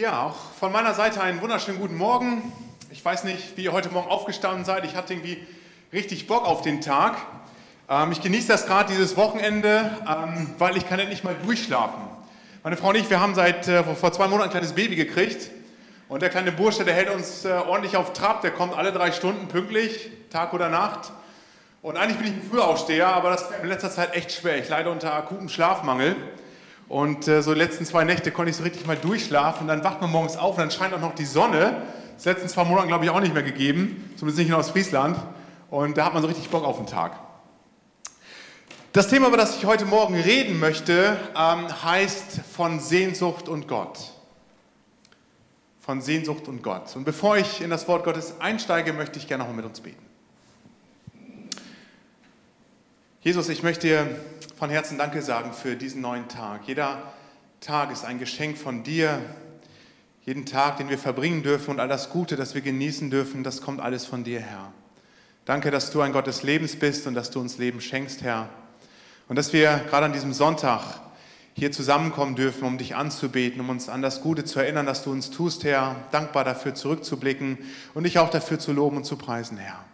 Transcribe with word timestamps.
Ja, 0.00 0.22
auch 0.22 0.36
von 0.58 0.72
meiner 0.72 0.94
Seite 0.94 1.20
einen 1.20 1.42
wunderschönen 1.42 1.78
guten 1.78 1.98
Morgen. 1.98 2.50
Ich 2.90 3.04
weiß 3.04 3.24
nicht, 3.24 3.58
wie 3.58 3.64
ihr 3.64 3.72
heute 3.72 3.90
Morgen 3.90 4.08
aufgestanden 4.08 4.64
seid. 4.64 4.86
Ich 4.86 4.96
hatte 4.96 5.12
irgendwie 5.12 5.46
richtig 5.92 6.26
Bock 6.26 6.46
auf 6.46 6.62
den 6.62 6.80
Tag. 6.80 7.18
Ähm, 7.86 8.10
ich 8.10 8.22
genieße 8.22 8.48
das 8.48 8.64
gerade 8.64 8.90
dieses 8.90 9.18
Wochenende, 9.18 9.90
ähm, 10.08 10.54
weil 10.56 10.78
ich 10.78 10.88
kann 10.88 10.98
endlich 11.00 11.22
mal 11.22 11.36
durchschlafen. 11.44 12.00
Meine 12.62 12.78
Frau 12.78 12.88
und 12.88 12.94
ich, 12.94 13.10
wir 13.10 13.20
haben 13.20 13.34
seit 13.34 13.68
äh, 13.68 13.84
vor 13.94 14.10
zwei 14.10 14.26
Monaten 14.26 14.48
ein 14.48 14.50
kleines 14.52 14.72
Baby 14.72 14.96
gekriegt. 14.96 15.50
Und 16.08 16.22
der 16.22 16.30
kleine 16.30 16.50
Bursche, 16.50 16.82
der 16.86 16.94
hält 16.94 17.10
uns 17.10 17.44
äh, 17.44 17.50
ordentlich 17.50 17.98
auf 17.98 18.14
Trab. 18.14 18.40
Der 18.40 18.52
kommt 18.52 18.74
alle 18.74 18.92
drei 18.92 19.12
Stunden 19.12 19.48
pünktlich, 19.48 20.08
Tag 20.30 20.54
oder 20.54 20.70
Nacht. 20.70 21.12
Und 21.82 21.98
eigentlich 21.98 22.16
bin 22.16 22.26
ich 22.26 22.32
ein 22.42 22.50
Frühaufsteher, 22.50 23.08
aber 23.08 23.28
das 23.28 23.42
ist 23.42 23.50
in 23.62 23.68
letzter 23.68 23.90
Zeit 23.90 24.16
echt 24.16 24.32
schwer. 24.32 24.56
Ich 24.56 24.70
leide 24.70 24.90
unter 24.90 25.12
akutem 25.12 25.50
Schlafmangel. 25.50 26.16
Und 26.90 27.28
äh, 27.28 27.40
so 27.40 27.54
die 27.54 27.60
letzten 27.60 27.86
zwei 27.86 28.02
Nächte 28.02 28.32
konnte 28.32 28.50
ich 28.50 28.56
so 28.56 28.64
richtig 28.64 28.84
mal 28.84 28.96
durchschlafen. 28.96 29.62
Und 29.62 29.68
dann 29.68 29.84
wacht 29.84 30.00
man 30.00 30.10
morgens 30.10 30.36
auf 30.36 30.56
und 30.56 30.58
dann 30.58 30.72
scheint 30.72 30.92
auch 30.92 31.00
noch 31.00 31.14
die 31.14 31.24
Sonne. 31.24 31.82
Das 32.16 32.24
letzten 32.24 32.48
zwei 32.48 32.64
Monate, 32.64 32.88
glaube 32.88 33.04
ich, 33.04 33.10
auch 33.12 33.20
nicht 33.20 33.32
mehr 33.32 33.44
gegeben. 33.44 34.12
Zumindest 34.16 34.38
nicht 34.40 34.48
in 34.48 34.54
Ostfriesland. 34.54 35.16
Und 35.70 35.96
da 35.96 36.06
hat 36.06 36.14
man 36.14 36.22
so 36.22 36.26
richtig 36.26 36.50
Bock 36.50 36.64
auf 36.64 36.78
den 36.78 36.86
Tag. 36.86 37.12
Das 38.90 39.06
Thema, 39.06 39.28
über 39.28 39.36
das 39.36 39.56
ich 39.56 39.66
heute 39.66 39.84
Morgen 39.84 40.16
reden 40.16 40.58
möchte, 40.58 41.16
ähm, 41.36 41.68
heißt 41.84 42.40
von 42.52 42.80
Sehnsucht 42.80 43.48
und 43.48 43.68
Gott. 43.68 44.10
Von 45.78 46.00
Sehnsucht 46.00 46.48
und 46.48 46.60
Gott. 46.64 46.96
Und 46.96 47.04
bevor 47.04 47.36
ich 47.36 47.60
in 47.60 47.70
das 47.70 47.86
Wort 47.86 48.02
Gottes 48.02 48.40
einsteige, 48.40 48.92
möchte 48.92 49.20
ich 49.20 49.28
gerne 49.28 49.44
noch 49.44 49.52
mit 49.52 49.64
uns 49.64 49.78
beten. 49.78 50.09
Jesus, 53.22 53.50
ich 53.50 53.62
möchte 53.62 53.86
dir 53.86 54.16
von 54.56 54.70
Herzen 54.70 54.96
Danke 54.96 55.20
sagen 55.20 55.52
für 55.52 55.76
diesen 55.76 56.00
neuen 56.00 56.26
Tag. 56.28 56.62
Jeder 56.64 57.02
Tag 57.60 57.92
ist 57.92 58.02
ein 58.06 58.18
Geschenk 58.18 58.56
von 58.56 58.82
dir. 58.82 59.20
Jeden 60.24 60.46
Tag, 60.46 60.78
den 60.78 60.88
wir 60.88 60.96
verbringen 60.96 61.42
dürfen 61.42 61.72
und 61.72 61.80
all 61.80 61.88
das 61.88 62.08
Gute, 62.08 62.36
das 62.36 62.54
wir 62.54 62.62
genießen 62.62 63.10
dürfen, 63.10 63.44
das 63.44 63.60
kommt 63.60 63.82
alles 63.82 64.06
von 64.06 64.24
dir, 64.24 64.40
Herr. 64.40 64.72
Danke, 65.44 65.70
dass 65.70 65.90
du 65.90 66.00
ein 66.00 66.14
Gott 66.14 66.28
des 66.28 66.44
Lebens 66.44 66.76
bist 66.76 67.06
und 67.06 67.12
dass 67.12 67.30
du 67.30 67.40
uns 67.40 67.58
Leben 67.58 67.82
schenkst, 67.82 68.22
Herr. 68.22 68.48
Und 69.28 69.36
dass 69.36 69.52
wir 69.52 69.82
gerade 69.90 70.06
an 70.06 70.14
diesem 70.14 70.32
Sonntag 70.32 70.80
hier 71.52 71.72
zusammenkommen 71.72 72.36
dürfen, 72.36 72.64
um 72.64 72.78
dich 72.78 72.96
anzubeten, 72.96 73.60
um 73.60 73.68
uns 73.68 73.90
an 73.90 74.00
das 74.00 74.22
Gute 74.22 74.46
zu 74.46 74.60
erinnern, 74.60 74.86
dass 74.86 75.04
du 75.04 75.12
uns 75.12 75.30
tust, 75.30 75.64
Herr. 75.64 75.96
Dankbar 76.10 76.44
dafür 76.44 76.74
zurückzublicken 76.74 77.58
und 77.92 78.04
dich 78.04 78.18
auch 78.18 78.30
dafür 78.30 78.58
zu 78.58 78.72
loben 78.72 78.96
und 78.96 79.04
zu 79.04 79.16
preisen, 79.16 79.58
Herr. 79.58 79.84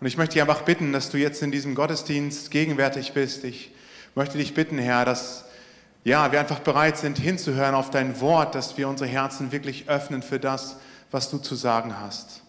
Und 0.00 0.06
ich 0.06 0.16
möchte 0.16 0.34
dich 0.34 0.42
einfach 0.42 0.62
bitten, 0.62 0.92
dass 0.92 1.10
du 1.10 1.18
jetzt 1.18 1.42
in 1.42 1.50
diesem 1.50 1.74
Gottesdienst 1.74 2.50
gegenwärtig 2.50 3.12
bist. 3.12 3.44
Ich 3.44 3.70
möchte 4.14 4.38
dich 4.38 4.54
bitten, 4.54 4.78
Herr, 4.78 5.04
dass 5.04 5.44
ja, 6.04 6.30
wir 6.32 6.40
einfach 6.40 6.60
bereit 6.60 6.98
sind, 6.98 7.18
hinzuhören 7.18 7.74
auf 7.74 7.90
dein 7.90 8.20
Wort, 8.20 8.54
dass 8.54 8.76
wir 8.76 8.88
unsere 8.88 9.08
Herzen 9.08 9.52
wirklich 9.52 9.88
öffnen 9.88 10.22
für 10.22 10.38
das, 10.38 10.76
was 11.10 11.30
du 11.30 11.38
zu 11.38 11.54
sagen 11.54 11.98
hast. 11.98 12.42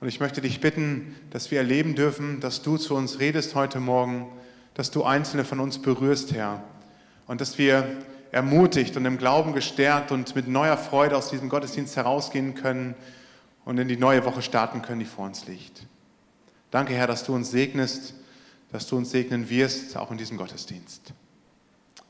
Und 0.00 0.08
ich 0.08 0.20
möchte 0.20 0.40
dich 0.40 0.60
bitten, 0.60 1.16
dass 1.30 1.50
wir 1.50 1.58
erleben 1.58 1.94
dürfen, 1.94 2.40
dass 2.40 2.62
du 2.62 2.76
zu 2.76 2.94
uns 2.94 3.18
redest 3.18 3.54
heute 3.54 3.80
Morgen, 3.80 4.28
dass 4.74 4.90
du 4.90 5.04
Einzelne 5.04 5.44
von 5.44 5.58
uns 5.58 5.80
berührst, 5.80 6.32
Herr. 6.32 6.62
Und 7.26 7.40
dass 7.40 7.58
wir 7.58 7.88
ermutigt 8.30 8.96
und 8.96 9.04
im 9.06 9.18
Glauben 9.18 9.52
gestärkt 9.52 10.12
und 10.12 10.36
mit 10.36 10.46
neuer 10.46 10.76
Freude 10.76 11.16
aus 11.16 11.30
diesem 11.30 11.48
Gottesdienst 11.48 11.96
herausgehen 11.96 12.54
können 12.54 12.94
und 13.64 13.78
in 13.78 13.88
die 13.88 13.96
neue 13.96 14.24
Woche 14.24 14.42
starten 14.42 14.82
können, 14.82 15.00
die 15.00 15.06
vor 15.06 15.24
uns 15.24 15.46
liegt. 15.46 15.86
Danke, 16.70 16.94
Herr, 16.94 17.06
dass 17.06 17.24
du 17.24 17.34
uns 17.34 17.50
segnest, 17.50 18.14
dass 18.72 18.86
du 18.86 18.96
uns 18.96 19.10
segnen 19.10 19.48
wirst, 19.48 19.96
auch 19.96 20.10
in 20.10 20.18
diesem 20.18 20.36
Gottesdienst. 20.36 21.12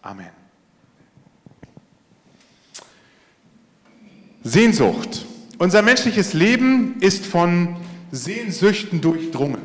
Amen. 0.03 0.31
Sehnsucht. 4.43 5.27
Unser 5.59 5.83
menschliches 5.83 6.33
Leben 6.33 7.01
ist 7.01 7.27
von 7.27 7.77
Sehnsüchten 8.13 9.01
durchdrungen. 9.01 9.61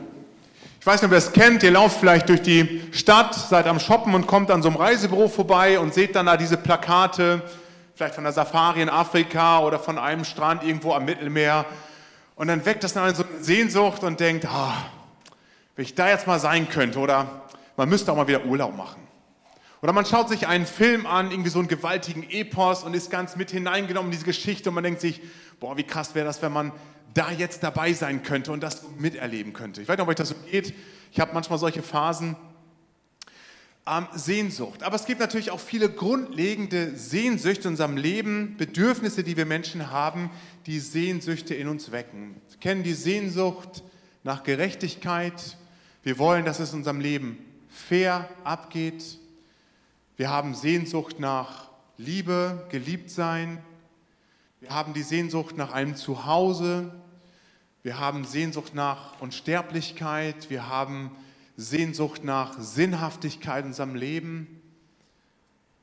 Ich 0.80 0.88
weiß 0.88 1.02
nicht, 1.02 1.09
ob 1.09 1.12
ihr 1.12 1.19
es 1.19 1.31
kennt, 1.31 1.62
ihr 1.62 1.72
lauft 1.72 2.00
vielleicht 2.00 2.28
durch 2.29 2.41
die 2.41 2.81
Stadt, 2.91 3.35
seid 3.35 3.68
am 3.68 3.79
Shoppen 3.79 4.16
und 4.16 4.25
kommt 4.25 4.50
an 4.50 4.63
so 4.63 4.69
einem 4.69 4.78
Reisebüro 4.78 5.28
vorbei 5.28 5.79
und 5.79 5.94
seht 5.94 6.16
dann 6.16 6.25
da 6.25 6.38
diese 6.38 6.58
Plakate, 6.58 7.44
vielleicht 7.94 8.16
von 8.16 8.23
der 8.23 8.34
Safari 8.34 8.81
in 8.81 8.90
Afrika 8.90 9.59
oder 9.59 9.78
von 9.78 10.00
einem 10.00 10.25
Strand 10.25 10.63
irgendwo 10.63 10.94
am 10.94 11.06
Mittelmeer 11.06 11.66
und 12.41 12.47
dann 12.47 12.66
weckt 12.66 12.84
das 12.84 12.94
dann 12.94 13.13
so 13.13 13.24
eine 13.24 13.44
Sehnsucht 13.44 14.03
und 14.03 14.19
denkt, 14.19 14.47
ah, 14.47 14.74
wenn 15.75 15.85
ich 15.85 15.94
da 15.94 16.09
jetzt 16.09 16.25
mal 16.25 16.40
sein 16.40 16.68
könnte 16.68 16.97
oder 16.97 17.44
man 17.78 17.88
müsste 17.88 18.12
auch 18.12 18.16
mal 18.16 18.28
wieder 18.28 18.44
Urlaub 18.46 18.75
machen. 18.75 19.00
Oder 19.84 19.94
man 19.94 20.07
schaut 20.07 20.28
sich 20.28 20.47
einen 20.47 20.66
Film 20.66 21.06
an, 21.06 21.29
irgendwie 21.29 21.52
so 21.52 21.59
einen 21.59 21.68
gewaltigen 21.68 22.28
Epos 22.28 22.84
und 22.84 22.96
ist 22.96 23.12
ganz 23.12 23.35
mit 23.35 23.52
hineingenommen 23.52 24.07
in 24.07 24.13
diese 24.13 24.25
Geschichte 24.25 24.69
und 24.69 24.74
man 24.74 24.84
denkt 24.84 25.02
sich, 25.02 25.22
boah, 25.59 25.78
wie 25.78 25.84
krass 25.84 26.16
wäre 26.16 26.25
das, 26.25 26.41
wenn 26.41 26.52
man 26.52 26.72
da 27.13 27.29
jetzt 27.29 27.62
dabei 27.62 27.94
sein 27.94 28.24
könnte 28.24 28.52
und 28.52 28.63
das 28.63 28.88
miterleben 28.97 29.53
könnte. 29.53 29.84
Ich 29.84 29.88
weiß 29.88 29.97
nicht, 29.97 30.03
ob 30.03 30.09
euch 30.09 30.16
das 30.16 30.29
so 30.29 30.35
geht. 30.50 30.73
Ich 31.12 31.19
habe 31.19 31.35
manchmal 31.35 31.59
solche 31.59 31.84
Phasen. 31.84 32.35
Ähm, 33.88 34.08
Sehnsucht. 34.14 34.84
Aber 34.84 34.96
es 34.96 35.06
gibt 35.06 35.19
natürlich 35.19 35.50
auch 35.50 35.59
viele 35.59 35.90
grundlegende 35.90 36.96
Sehnsüchte 36.96 37.64
in 37.64 37.74
unserem 37.74 37.97
Leben, 37.97 38.56
Bedürfnisse, 38.58 39.24
die 39.24 39.38
wir 39.38 39.47
Menschen 39.47 39.90
haben, 39.90 40.30
die 40.68 40.80
Sehnsüchte 40.80 41.56
in 41.56 41.68
uns 41.68 41.91
wecken. 41.91 42.36
Wir 42.50 42.59
kennen 42.59 42.84
die 42.84 42.94
Sehnsucht 42.94 43.84
nach 44.24 44.44
Gerechtigkeit. 44.44 45.58
Wir 46.03 46.20
wollen, 46.20 46.46
dass 46.46 46.59
es 46.59 46.74
in 46.74 46.80
unserem 46.80 47.00
Leben 47.00 47.40
fair 47.70 48.30
abgeht. 48.44 49.18
Wir 50.16 50.30
haben 50.30 50.53
Sehnsucht 50.53 51.20
nach 51.20 51.70
Liebe, 51.97 52.68
geliebt 52.70 53.09
sein. 53.09 53.64
Wir 54.59 54.70
haben 54.70 54.94
die 54.94 55.02
Sehnsucht 55.02 55.58
nach 55.58 55.72
einem 55.72 55.96
Zuhause. 55.96 56.94
Wir 57.81 58.00
haben 58.00 58.25
Sehnsucht 58.25 58.75
nach 58.75 59.20
Unsterblichkeit. 59.22 60.52
Wir 60.52 60.70
haben 60.70 61.09
Sehnsucht 61.57 62.23
nach 62.23 62.59
Sinnhaftigkeit 62.59 63.63
in 63.63 63.72
unserem 63.72 63.95
Leben. 63.95 64.62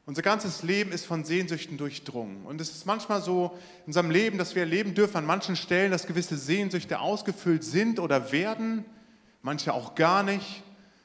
Unser 0.06 0.22
ganzes 0.22 0.62
Leben 0.62 0.90
ist 0.90 1.04
von 1.04 1.24
Sehnsüchten 1.24 1.76
durchdrungen. 1.76 2.46
Und 2.46 2.60
es 2.60 2.70
ist 2.70 2.86
manchmal 2.86 3.20
so 3.20 3.58
in 3.80 3.88
unserem 3.88 4.10
Leben, 4.10 4.38
dass 4.38 4.54
wir 4.54 4.62
erleben 4.62 4.94
dürfen 4.94 5.18
an 5.18 5.26
manchen 5.26 5.54
Stellen, 5.54 5.90
dass 5.90 6.06
gewisse 6.06 6.38
Sehnsüchte 6.38 7.00
ausgefüllt 7.00 7.62
sind 7.62 8.00
oder 8.00 8.32
werden, 8.32 8.86
manche 9.42 9.74
auch 9.74 9.94
gar 9.94 10.22
nicht, 10.22 10.62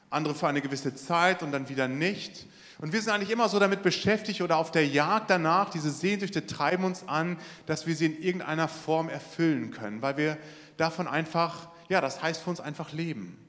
andere 0.08 0.34
für 0.34 0.48
eine 0.48 0.62
gewisse 0.62 0.94
Zeit 0.94 1.42
und 1.42 1.52
dann 1.52 1.68
wieder 1.68 1.86
nicht. 1.86 2.46
Und 2.78 2.92
wir 2.92 3.02
sind 3.02 3.12
eigentlich 3.12 3.30
immer 3.30 3.48
so 3.48 3.58
damit 3.58 3.82
beschäftigt 3.82 4.40
oder 4.40 4.56
auf 4.56 4.70
der 4.70 4.86
Jagd 4.86 5.30
danach, 5.30 5.70
diese 5.70 5.90
Sehnsüchte 5.90 6.46
treiben 6.46 6.84
uns 6.84 7.06
an, 7.06 7.38
dass 7.66 7.86
wir 7.86 7.94
sie 7.94 8.06
in 8.06 8.22
irgendeiner 8.22 8.68
Form 8.68 9.08
erfüllen 9.08 9.70
können, 9.70 10.02
weil 10.02 10.16
wir 10.16 10.38
davon 10.76 11.06
einfach, 11.06 11.68
ja, 11.88 12.00
das 12.00 12.22
heißt 12.22 12.42
für 12.42 12.50
uns 12.50 12.60
einfach 12.60 12.92
leben. 12.92 13.43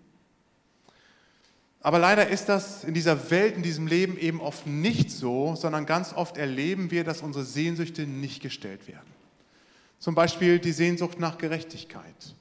Aber 1.86 2.00
leider 2.00 2.28
ist 2.30 2.50
das 2.50 2.84
in 2.84 2.96
dieser 2.96 3.30
Welt, 3.30 3.58
in 3.58 3.62
diesem 3.62 3.86
Leben 3.86 4.18
eben 4.18 4.42
oft 4.42 4.66
nicht 4.66 5.12
so, 5.12 5.54
sondern 5.56 5.86
ganz 5.86 6.14
oft 6.14 6.36
erleben 6.36 6.90
wir, 6.90 7.04
dass 7.04 7.22
unsere 7.22 7.46
Sehnsüchte 7.46 8.08
nicht 8.08 8.42
gestellt 8.42 8.88
werden. 8.88 9.06
Zum 10.00 10.16
Beispiel 10.16 10.58
die 10.58 10.72
Sehnsucht 10.72 11.20
nach 11.20 11.38
Gerechtigkeit. 11.38 12.34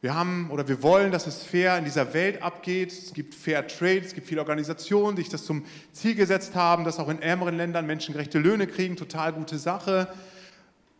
Wir 0.00 0.14
haben 0.14 0.50
oder 0.50 0.66
wir 0.66 0.82
wollen, 0.82 1.12
dass 1.12 1.26
es 1.26 1.42
fair 1.42 1.76
in 1.76 1.84
dieser 1.84 2.14
Welt 2.14 2.40
abgeht. 2.40 2.90
Es 2.90 3.12
gibt 3.12 3.34
Fair 3.34 3.66
Trade, 3.66 4.00
es 4.00 4.14
gibt 4.14 4.26
viele 4.26 4.40
Organisationen, 4.40 5.14
die 5.14 5.20
sich 5.20 5.30
das 5.30 5.44
zum 5.44 5.66
Ziel 5.92 6.14
gesetzt 6.14 6.54
haben, 6.54 6.84
dass 6.84 6.98
auch 6.98 7.10
in 7.10 7.20
ärmeren 7.20 7.58
Ländern 7.58 7.84
Menschen 7.84 8.14
gerechte 8.14 8.38
Löhne 8.38 8.66
kriegen. 8.66 8.96
Total 8.96 9.34
gute 9.34 9.58
Sache. 9.58 10.08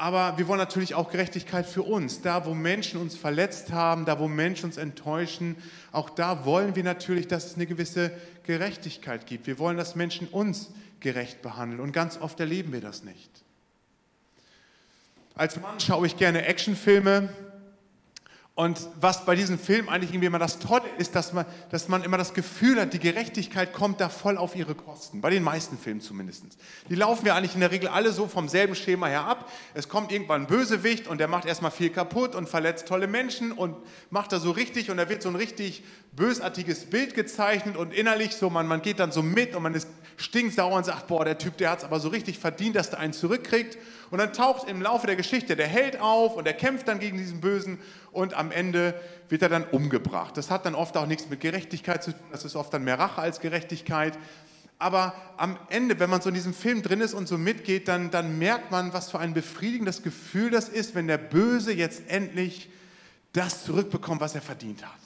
Aber 0.02 0.36
wir 0.36 0.48
wollen 0.48 0.58
natürlich 0.58 0.96
auch 0.96 1.12
Gerechtigkeit 1.12 1.64
für 1.64 1.84
uns. 1.84 2.22
Da, 2.22 2.44
wo 2.44 2.54
Menschen 2.54 3.00
uns 3.00 3.16
verletzt 3.16 3.70
haben, 3.70 4.04
da, 4.04 4.18
wo 4.18 4.26
Menschen 4.26 4.64
uns 4.64 4.76
enttäuschen, 4.76 5.54
auch 5.92 6.10
da 6.10 6.44
wollen 6.44 6.74
wir 6.74 6.82
natürlich, 6.82 7.28
dass 7.28 7.46
es 7.46 7.54
eine 7.54 7.66
gewisse 7.66 8.10
Gerechtigkeit 8.42 9.26
gibt. 9.28 9.46
Wir 9.46 9.60
wollen, 9.60 9.76
dass 9.76 9.94
Menschen 9.94 10.26
uns 10.26 10.72
gerecht 10.98 11.40
behandeln. 11.40 11.80
Und 11.80 11.92
ganz 11.92 12.18
oft 12.20 12.40
erleben 12.40 12.72
wir 12.72 12.80
das 12.80 13.04
nicht. 13.04 13.30
Als 15.36 15.60
Mann 15.60 15.78
schaue 15.78 16.08
ich 16.08 16.16
gerne 16.16 16.46
Actionfilme. 16.46 17.28
Und 18.54 18.86
was 19.00 19.24
bei 19.24 19.34
diesem 19.34 19.58
Film 19.58 19.88
eigentlich 19.88 20.10
irgendwie 20.10 20.26
immer 20.26 20.38
das 20.38 20.58
Tolle 20.58 20.84
ist, 20.98 21.14
dass 21.14 21.32
man, 21.32 21.46
dass 21.70 21.88
man 21.88 22.04
immer 22.04 22.18
das 22.18 22.34
Gefühl 22.34 22.78
hat, 22.78 22.92
die 22.92 22.98
Gerechtigkeit 22.98 23.72
kommt 23.72 23.98
da 23.98 24.10
voll 24.10 24.36
auf 24.36 24.54
ihre 24.54 24.74
Kosten. 24.74 25.22
Bei 25.22 25.30
den 25.30 25.42
meisten 25.42 25.78
Filmen 25.78 26.02
zumindest. 26.02 26.44
Die 26.90 26.94
laufen 26.94 27.24
ja 27.24 27.34
eigentlich 27.34 27.54
in 27.54 27.60
der 27.60 27.70
Regel 27.70 27.88
alle 27.88 28.12
so 28.12 28.28
vom 28.28 28.50
selben 28.50 28.74
Schema 28.74 29.06
her 29.06 29.24
ab. 29.24 29.50
Es 29.72 29.88
kommt 29.88 30.12
irgendwann 30.12 30.42
ein 30.42 30.46
Bösewicht 30.48 31.08
und 31.08 31.16
der 31.16 31.28
macht 31.28 31.46
erstmal 31.46 31.70
viel 31.70 31.88
kaputt 31.88 32.34
und 32.34 32.46
verletzt 32.46 32.86
tolle 32.86 33.06
Menschen 33.06 33.52
und 33.52 33.74
macht 34.10 34.32
da 34.32 34.38
so 34.38 34.50
richtig 34.50 34.90
und 34.90 34.98
da 34.98 35.08
wird 35.08 35.22
so 35.22 35.30
ein 35.30 35.36
richtig 35.36 35.82
bösartiges 36.12 36.84
Bild 36.86 37.14
gezeichnet 37.14 37.76
und 37.76 37.94
innerlich 37.94 38.36
so, 38.36 38.50
man, 38.50 38.66
man 38.66 38.82
geht 38.82 38.98
dann 38.98 39.12
so 39.12 39.22
mit 39.22 39.54
und 39.54 39.62
man 39.62 39.74
ist 39.74 39.88
stinksauer 40.16 40.76
und 40.76 40.84
sagt, 40.84 41.06
boah, 41.06 41.24
der 41.24 41.38
Typ, 41.38 41.56
der 41.56 41.70
hat 41.70 41.78
es 41.78 41.84
aber 41.84 42.00
so 42.00 42.08
richtig 42.08 42.38
verdient, 42.38 42.76
dass 42.76 42.90
der 42.90 42.98
einen 42.98 43.12
zurückkriegt. 43.12 43.78
Und 44.10 44.18
dann 44.18 44.32
taucht 44.32 44.68
im 44.68 44.82
Laufe 44.82 45.06
der 45.06 45.16
Geschichte 45.16 45.56
der 45.56 45.66
Held 45.66 46.00
auf 46.00 46.36
und 46.36 46.46
er 46.46 46.52
kämpft 46.52 46.86
dann 46.86 46.98
gegen 46.98 47.16
diesen 47.16 47.40
Bösen 47.40 47.78
und 48.12 48.34
am 48.34 48.50
Ende 48.50 48.94
wird 49.30 49.40
er 49.40 49.48
dann 49.48 49.64
umgebracht. 49.64 50.36
Das 50.36 50.50
hat 50.50 50.66
dann 50.66 50.74
oft 50.74 50.96
auch 50.96 51.06
nichts 51.06 51.28
mit 51.30 51.40
Gerechtigkeit 51.40 52.04
zu 52.04 52.12
tun, 52.12 52.20
das 52.30 52.44
ist 52.44 52.56
oft 52.56 52.72
dann 52.74 52.84
mehr 52.84 52.98
Rache 52.98 53.22
als 53.22 53.40
Gerechtigkeit. 53.40 54.18
Aber 54.78 55.14
am 55.36 55.58
Ende, 55.70 55.98
wenn 56.00 56.10
man 56.10 56.20
so 56.20 56.28
in 56.28 56.34
diesem 56.34 56.52
Film 56.52 56.82
drin 56.82 57.00
ist 57.00 57.14
und 57.14 57.28
so 57.28 57.38
mitgeht, 57.38 57.88
dann, 57.88 58.10
dann 58.10 58.38
merkt 58.38 58.70
man, 58.70 58.92
was 58.92 59.10
für 59.10 59.20
ein 59.20 59.32
befriedigendes 59.32 60.02
Gefühl 60.02 60.50
das 60.50 60.68
ist, 60.68 60.94
wenn 60.94 61.06
der 61.06 61.18
Böse 61.18 61.72
jetzt 61.72 62.02
endlich 62.08 62.68
das 63.32 63.64
zurückbekommt, 63.64 64.20
was 64.20 64.34
er 64.34 64.42
verdient 64.42 64.84
hat. 64.84 65.01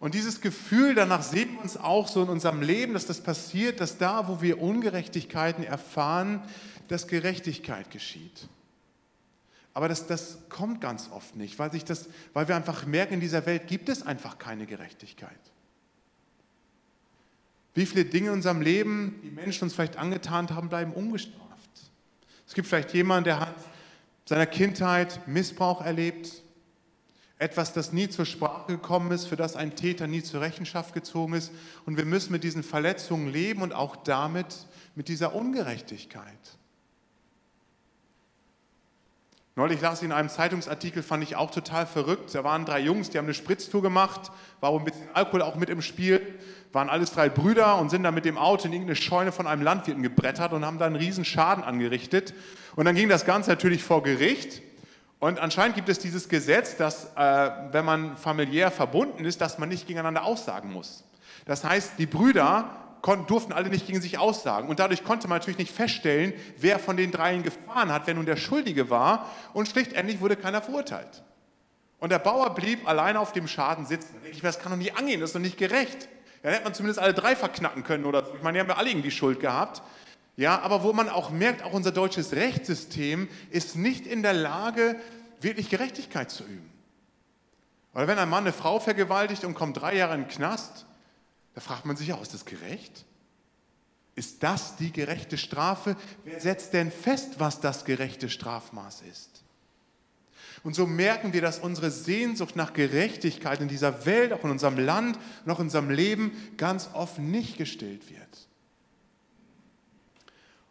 Und 0.00 0.14
dieses 0.14 0.40
Gefühl, 0.40 0.94
danach 0.94 1.22
sehen 1.22 1.54
wir 1.54 1.62
uns 1.62 1.76
auch 1.76 2.06
so 2.06 2.22
in 2.22 2.28
unserem 2.28 2.62
Leben, 2.62 2.92
dass 2.92 3.06
das 3.06 3.20
passiert, 3.20 3.80
dass 3.80 3.98
da, 3.98 4.28
wo 4.28 4.40
wir 4.40 4.60
Ungerechtigkeiten 4.60 5.64
erfahren, 5.64 6.42
dass 6.86 7.08
Gerechtigkeit 7.08 7.90
geschieht. 7.90 8.48
Aber 9.74 9.88
das, 9.88 10.06
das 10.06 10.38
kommt 10.48 10.80
ganz 10.80 11.10
oft 11.10 11.36
nicht, 11.36 11.58
weil, 11.58 11.70
sich 11.72 11.84
das, 11.84 12.08
weil 12.32 12.48
wir 12.48 12.56
einfach 12.56 12.86
merken, 12.86 13.14
in 13.14 13.20
dieser 13.20 13.44
Welt 13.46 13.66
gibt 13.66 13.88
es 13.88 14.02
einfach 14.02 14.38
keine 14.38 14.66
Gerechtigkeit. 14.66 15.38
Wie 17.74 17.86
viele 17.86 18.04
Dinge 18.04 18.28
in 18.28 18.34
unserem 18.34 18.60
Leben, 18.60 19.20
die 19.22 19.30
Menschen 19.30 19.64
uns 19.64 19.74
vielleicht 19.74 19.96
angetan 19.96 20.48
haben, 20.50 20.68
bleiben 20.68 20.92
ungestraft. 20.92 21.38
Es 22.46 22.54
gibt 22.54 22.66
vielleicht 22.66 22.92
jemanden, 22.94 23.24
der 23.24 23.40
hat 23.40 23.54
seiner 24.24 24.46
Kindheit 24.46 25.26
Missbrauch 25.28 25.80
erlebt, 25.80 26.42
etwas, 27.38 27.72
das 27.72 27.92
nie 27.92 28.08
zur 28.08 28.26
Sprache 28.26 28.72
gekommen 28.72 29.12
ist, 29.12 29.26
für 29.26 29.36
das 29.36 29.54
ein 29.54 29.76
Täter 29.76 30.06
nie 30.06 30.22
zur 30.22 30.40
Rechenschaft 30.40 30.92
gezogen 30.92 31.34
ist. 31.34 31.52
Und 31.86 31.96
wir 31.96 32.04
müssen 32.04 32.32
mit 32.32 32.42
diesen 32.42 32.62
Verletzungen 32.62 33.32
leben 33.32 33.62
und 33.62 33.72
auch 33.72 33.96
damit, 33.96 34.66
mit 34.94 35.08
dieser 35.08 35.34
Ungerechtigkeit. 35.34 36.58
Neulich 39.54 39.80
las 39.80 39.98
ich 39.98 40.04
in 40.04 40.12
einem 40.12 40.28
Zeitungsartikel, 40.28 41.02
fand 41.02 41.24
ich 41.24 41.34
auch 41.34 41.50
total 41.50 41.84
verrückt. 41.86 42.32
Da 42.32 42.44
waren 42.44 42.64
drei 42.64 42.78
Jungs, 42.78 43.10
die 43.10 43.18
haben 43.18 43.26
eine 43.26 43.34
Spritztour 43.34 43.82
gemacht, 43.82 44.30
war 44.60 44.72
ein 44.72 44.84
bisschen 44.84 45.08
Alkohol 45.14 45.42
auch 45.42 45.56
mit 45.56 45.68
im 45.68 45.82
Spiel, 45.82 46.20
waren 46.72 46.88
alles 46.88 47.10
drei 47.10 47.28
Brüder 47.28 47.76
und 47.78 47.90
sind 47.90 48.04
dann 48.04 48.14
mit 48.14 48.24
dem 48.24 48.38
Auto 48.38 48.66
in 48.66 48.72
irgendeine 48.72 48.94
Scheune 48.94 49.32
von 49.32 49.48
einem 49.48 49.62
Landwirten 49.62 50.02
gebrettert 50.02 50.52
und 50.52 50.64
haben 50.64 50.78
da 50.78 50.86
einen 50.86 50.94
riesen 50.94 51.24
Schaden 51.24 51.64
angerichtet. 51.64 52.34
Und 52.76 52.84
dann 52.84 52.94
ging 52.94 53.08
das 53.08 53.24
Ganze 53.24 53.50
natürlich 53.50 53.82
vor 53.82 54.04
Gericht. 54.04 54.62
Und 55.20 55.40
anscheinend 55.40 55.74
gibt 55.74 55.88
es 55.88 55.98
dieses 55.98 56.28
Gesetz, 56.28 56.76
dass 56.76 57.12
äh, 57.16 57.50
wenn 57.72 57.84
man 57.84 58.16
familiär 58.16 58.70
verbunden 58.70 59.24
ist, 59.24 59.40
dass 59.40 59.58
man 59.58 59.68
nicht 59.68 59.86
gegeneinander 59.86 60.24
aussagen 60.24 60.72
muss. 60.72 61.04
Das 61.44 61.64
heißt, 61.64 61.92
die 61.98 62.06
Brüder 62.06 62.70
konnten, 63.02 63.26
durften 63.26 63.52
alle 63.52 63.68
nicht 63.68 63.86
gegen 63.86 64.00
sich 64.00 64.18
aussagen. 64.18 64.68
Und 64.68 64.78
dadurch 64.78 65.02
konnte 65.02 65.28
man 65.28 65.38
natürlich 65.38 65.58
nicht 65.58 65.74
feststellen, 65.74 66.32
wer 66.58 66.78
von 66.78 66.96
den 66.96 67.10
dreien 67.10 67.42
gefahren 67.42 67.92
hat, 67.92 68.06
wer 68.06 68.14
nun 68.14 68.26
der 68.26 68.36
Schuldige 68.36 68.90
war. 68.90 69.28
Und 69.54 69.68
schlichtendlich 69.68 70.20
wurde 70.20 70.36
keiner 70.36 70.62
verurteilt. 70.62 71.24
Und 71.98 72.10
der 72.10 72.20
Bauer 72.20 72.54
blieb 72.54 72.88
alleine 72.88 73.18
auf 73.18 73.32
dem 73.32 73.48
Schaden 73.48 73.86
sitzen. 73.86 74.14
Da 74.14 74.20
denke 74.20 74.36
ich, 74.36 74.42
das 74.42 74.60
kann 74.60 74.70
doch 74.70 74.78
nicht 74.78 74.96
angehen, 74.96 75.20
das 75.20 75.30
ist 75.30 75.34
doch 75.34 75.40
nicht 75.40 75.58
gerecht. 75.58 76.08
Dann 76.42 76.52
hätte 76.52 76.64
man 76.64 76.74
zumindest 76.74 77.00
alle 77.00 77.14
drei 77.14 77.34
verknacken 77.34 77.82
können 77.82 78.04
oder 78.04 78.24
so. 78.24 78.34
Ich 78.36 78.42
meine, 78.42 78.56
die 78.56 78.60
haben 78.60 78.68
ja 78.68 78.76
alle 78.76 78.90
irgendwie 78.90 79.10
Schuld 79.10 79.40
gehabt. 79.40 79.82
Ja, 80.38 80.60
aber 80.60 80.84
wo 80.84 80.92
man 80.92 81.08
auch 81.08 81.30
merkt, 81.30 81.64
auch 81.64 81.72
unser 81.72 81.90
deutsches 81.90 82.32
Rechtssystem 82.32 83.28
ist 83.50 83.74
nicht 83.74 84.06
in 84.06 84.22
der 84.22 84.34
Lage, 84.34 84.94
wirklich 85.40 85.68
Gerechtigkeit 85.68 86.30
zu 86.30 86.44
üben. 86.44 86.70
Oder 87.92 88.06
wenn 88.06 88.20
ein 88.20 88.28
Mann 88.28 88.44
eine 88.44 88.52
Frau 88.52 88.78
vergewaltigt 88.78 89.44
und 89.44 89.54
kommt 89.54 89.80
drei 89.80 89.96
Jahre 89.96 90.14
in 90.14 90.22
den 90.22 90.28
Knast, 90.28 90.86
da 91.54 91.60
fragt 91.60 91.86
man 91.86 91.96
sich 91.96 92.06
ja, 92.06 92.16
ist 92.22 92.34
das 92.34 92.44
gerecht? 92.44 93.04
Ist 94.14 94.44
das 94.44 94.76
die 94.76 94.92
gerechte 94.92 95.38
Strafe? 95.38 95.96
Wer 96.24 96.40
setzt 96.40 96.72
denn 96.72 96.92
fest, 96.92 97.40
was 97.40 97.60
das 97.60 97.84
gerechte 97.84 98.30
Strafmaß 98.30 99.02
ist? 99.10 99.42
Und 100.62 100.74
so 100.74 100.86
merken 100.86 101.32
wir, 101.32 101.40
dass 101.40 101.58
unsere 101.58 101.90
Sehnsucht 101.90 102.54
nach 102.54 102.74
Gerechtigkeit 102.74 103.60
in 103.60 103.66
dieser 103.66 104.06
Welt, 104.06 104.32
auch 104.32 104.44
in 104.44 104.50
unserem 104.50 104.78
Land, 104.78 105.18
noch 105.46 105.58
in 105.58 105.64
unserem 105.64 105.90
Leben 105.90 106.30
ganz 106.56 106.90
oft 106.92 107.18
nicht 107.18 107.58
gestillt 107.58 108.08
wird. 108.08 108.47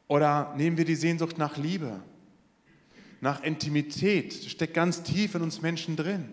Oder 0.08 0.54
nehmen 0.56 0.78
wir 0.78 0.86
die 0.86 0.96
Sehnsucht 0.96 1.38
nach 1.38 1.58
Liebe, 1.58 2.02
nach 3.20 3.44
Intimität, 3.44 4.46
das 4.46 4.52
steckt 4.52 4.74
ganz 4.74 5.04
tief 5.04 5.36
in 5.36 5.42
uns 5.42 5.62
Menschen 5.62 5.96
drin. 5.96 6.30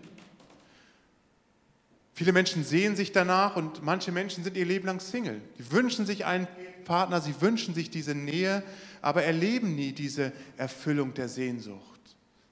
Viele 2.13 2.31
Menschen 2.31 2.63
sehen 2.63 2.95
sich 2.95 3.11
danach 3.11 3.57
und 3.57 3.83
manche 3.83 4.13
Menschen 4.13 4.43
sind 4.45 4.55
ihr 4.55 4.65
Leben 4.65 4.85
lang 4.85 5.01
Single. 5.01 5.41
Die 5.59 5.71
wünschen 5.71 6.05
sich 6.05 6.25
einen 6.25 6.47
Partner, 6.85 7.19
sie 7.19 7.41
wünschen 7.41 7.73
sich 7.73 7.89
diese 7.89 8.15
Nähe, 8.15 8.63
aber 9.01 9.23
erleben 9.23 9.75
nie 9.75 9.91
diese 9.91 10.31
Erfüllung 10.55 11.13
der 11.13 11.27
Sehnsucht. 11.27 11.95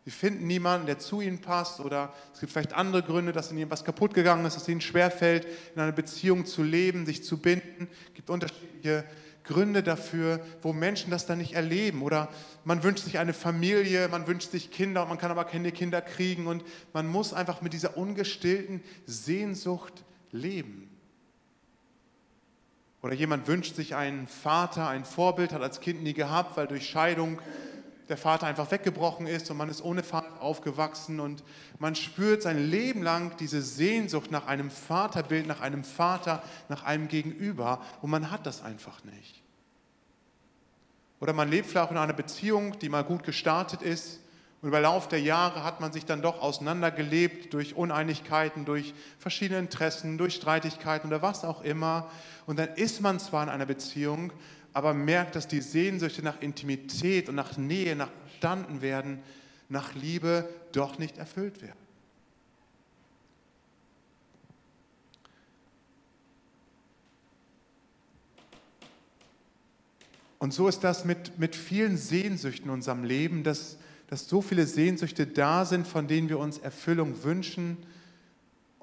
Sie 0.03 0.11
finden 0.11 0.47
niemanden, 0.47 0.85
der 0.85 0.99
zu 0.99 1.21
ihnen 1.21 1.39
passt 1.39 1.79
oder 1.79 2.13
es 2.33 2.41
gibt 2.41 2.51
vielleicht 2.51 2.73
andere 2.73 3.03
Gründe, 3.03 3.31
dass 3.31 3.51
in 3.51 3.57
ihnen 3.57 3.71
was 3.71 3.85
kaputt 3.85 4.13
gegangen 4.13 4.45
ist, 4.45 4.55
dass 4.55 4.63
es 4.63 4.69
ihnen 4.69 4.81
schwerfällt, 4.81 5.47
in 5.73 5.81
einer 5.81 5.93
Beziehung 5.93 6.45
zu 6.45 6.61
leben, 6.61 7.05
sich 7.05 7.23
zu 7.23 7.37
binden. 7.37 7.87
Es 8.09 8.13
gibt 8.15 8.29
unterschiedliche 8.29 9.05
Gründe 9.43 9.83
dafür, 9.83 10.39
wo 10.61 10.73
Menschen 10.73 11.11
das 11.11 11.25
dann 11.25 11.37
nicht 11.37 11.53
erleben. 11.53 12.01
Oder 12.01 12.29
man 12.63 12.83
wünscht 12.83 13.03
sich 13.03 13.19
eine 13.19 13.33
Familie, 13.33 14.07
man 14.07 14.27
wünscht 14.27 14.51
sich 14.51 14.71
Kinder 14.71 15.03
und 15.03 15.09
man 15.09 15.17
kann 15.17 15.31
aber 15.31 15.45
keine 15.45 15.71
Kinder 15.71 16.01
kriegen. 16.01 16.47
Und 16.47 16.63
man 16.93 17.07
muss 17.07 17.33
einfach 17.33 17.61
mit 17.61 17.73
dieser 17.73 17.97
ungestillten 17.97 18.81
Sehnsucht 19.05 20.03
leben. 20.31 20.89
Oder 23.01 23.13
jemand 23.13 23.47
wünscht 23.47 23.75
sich 23.75 23.95
einen 23.95 24.27
Vater, 24.27 24.87
ein 24.87 25.03
Vorbild, 25.03 25.51
hat 25.51 25.61
als 25.61 25.81
Kind 25.81 26.03
nie 26.03 26.13
gehabt, 26.13 26.55
weil 26.55 26.67
durch 26.67 26.87
Scheidung 26.87 27.39
der 28.09 28.17
Vater 28.17 28.47
einfach 28.47 28.69
weggebrochen 28.71 29.27
ist 29.27 29.49
und 29.49 29.57
man 29.57 29.69
ist 29.69 29.83
ohne 29.83 30.03
Vater 30.03 30.41
aufgewachsen 30.41 31.19
und 31.19 31.43
man 31.79 31.95
spürt 31.95 32.41
sein 32.41 32.69
Leben 32.69 33.01
lang 33.01 33.35
diese 33.37 33.61
Sehnsucht 33.61 34.31
nach 34.31 34.47
einem 34.47 34.71
Vaterbild, 34.71 35.47
nach 35.47 35.61
einem 35.61 35.83
Vater, 35.83 36.43
nach 36.69 36.83
einem 36.83 37.07
Gegenüber 37.07 37.81
und 38.01 38.09
man 38.09 38.31
hat 38.31 38.45
das 38.45 38.61
einfach 38.61 39.03
nicht. 39.03 39.41
Oder 41.19 41.33
man 41.33 41.49
lebt 41.49 41.67
vielleicht 41.67 41.87
auch 41.87 41.91
in 41.91 41.97
einer 41.97 42.13
Beziehung, 42.13 42.77
die 42.79 42.89
mal 42.89 43.03
gut 43.03 43.23
gestartet 43.23 43.81
ist 43.81 44.19
und 44.63 44.69
über 44.69 44.79
Lauf 44.79 45.09
der 45.09 45.19
Jahre 45.19 45.65
hat 45.65 45.81
man 45.81 45.91
sich 45.91 46.05
dann 46.05 46.21
doch 46.21 46.41
auseinandergelebt 46.41 47.53
durch 47.53 47.75
Uneinigkeiten, 47.75 48.63
durch 48.63 48.93
verschiedene 49.19 49.59
Interessen, 49.59 50.17
durch 50.17 50.35
Streitigkeiten 50.35 51.09
oder 51.09 51.21
was 51.21 51.43
auch 51.43 51.65
immer. 51.65 52.09
Und 52.45 52.57
dann 52.57 52.69
ist 52.69 53.01
man 53.01 53.19
zwar 53.19 53.43
in 53.43 53.49
einer 53.49 53.65
Beziehung, 53.65 54.31
aber 54.71 54.93
merkt, 54.93 55.35
dass 55.35 55.49
die 55.49 55.59
Sehnsüchte 55.59 56.23
nach 56.23 56.41
Intimität 56.41 57.27
und 57.27 57.35
nach 57.35 57.57
Nähe, 57.57 57.97
nach 57.97 58.09
verstanden 58.43 58.81
werden, 58.81 59.21
nach 59.67 59.95
Liebe 59.95 60.47
doch 60.71 60.97
nicht 60.97 61.17
erfüllt 61.17 61.61
werden. 61.61 61.77
Und 70.39 70.53
so 70.53 70.69
ist 70.69 70.85
das 70.85 71.03
mit, 71.03 71.37
mit 71.37 71.55
vielen 71.55 71.97
Sehnsüchten 71.97 72.67
in 72.67 72.73
unserem 72.73 73.03
Leben, 73.03 73.43
dass, 73.43 73.77
dass 74.07 74.27
so 74.27 74.41
viele 74.41 74.67
Sehnsüchte 74.67 75.27
da 75.27 75.65
sind, 75.65 75.87
von 75.87 76.07
denen 76.07 76.29
wir 76.29 76.39
uns 76.39 76.57
Erfüllung 76.57 77.23
wünschen 77.23 77.77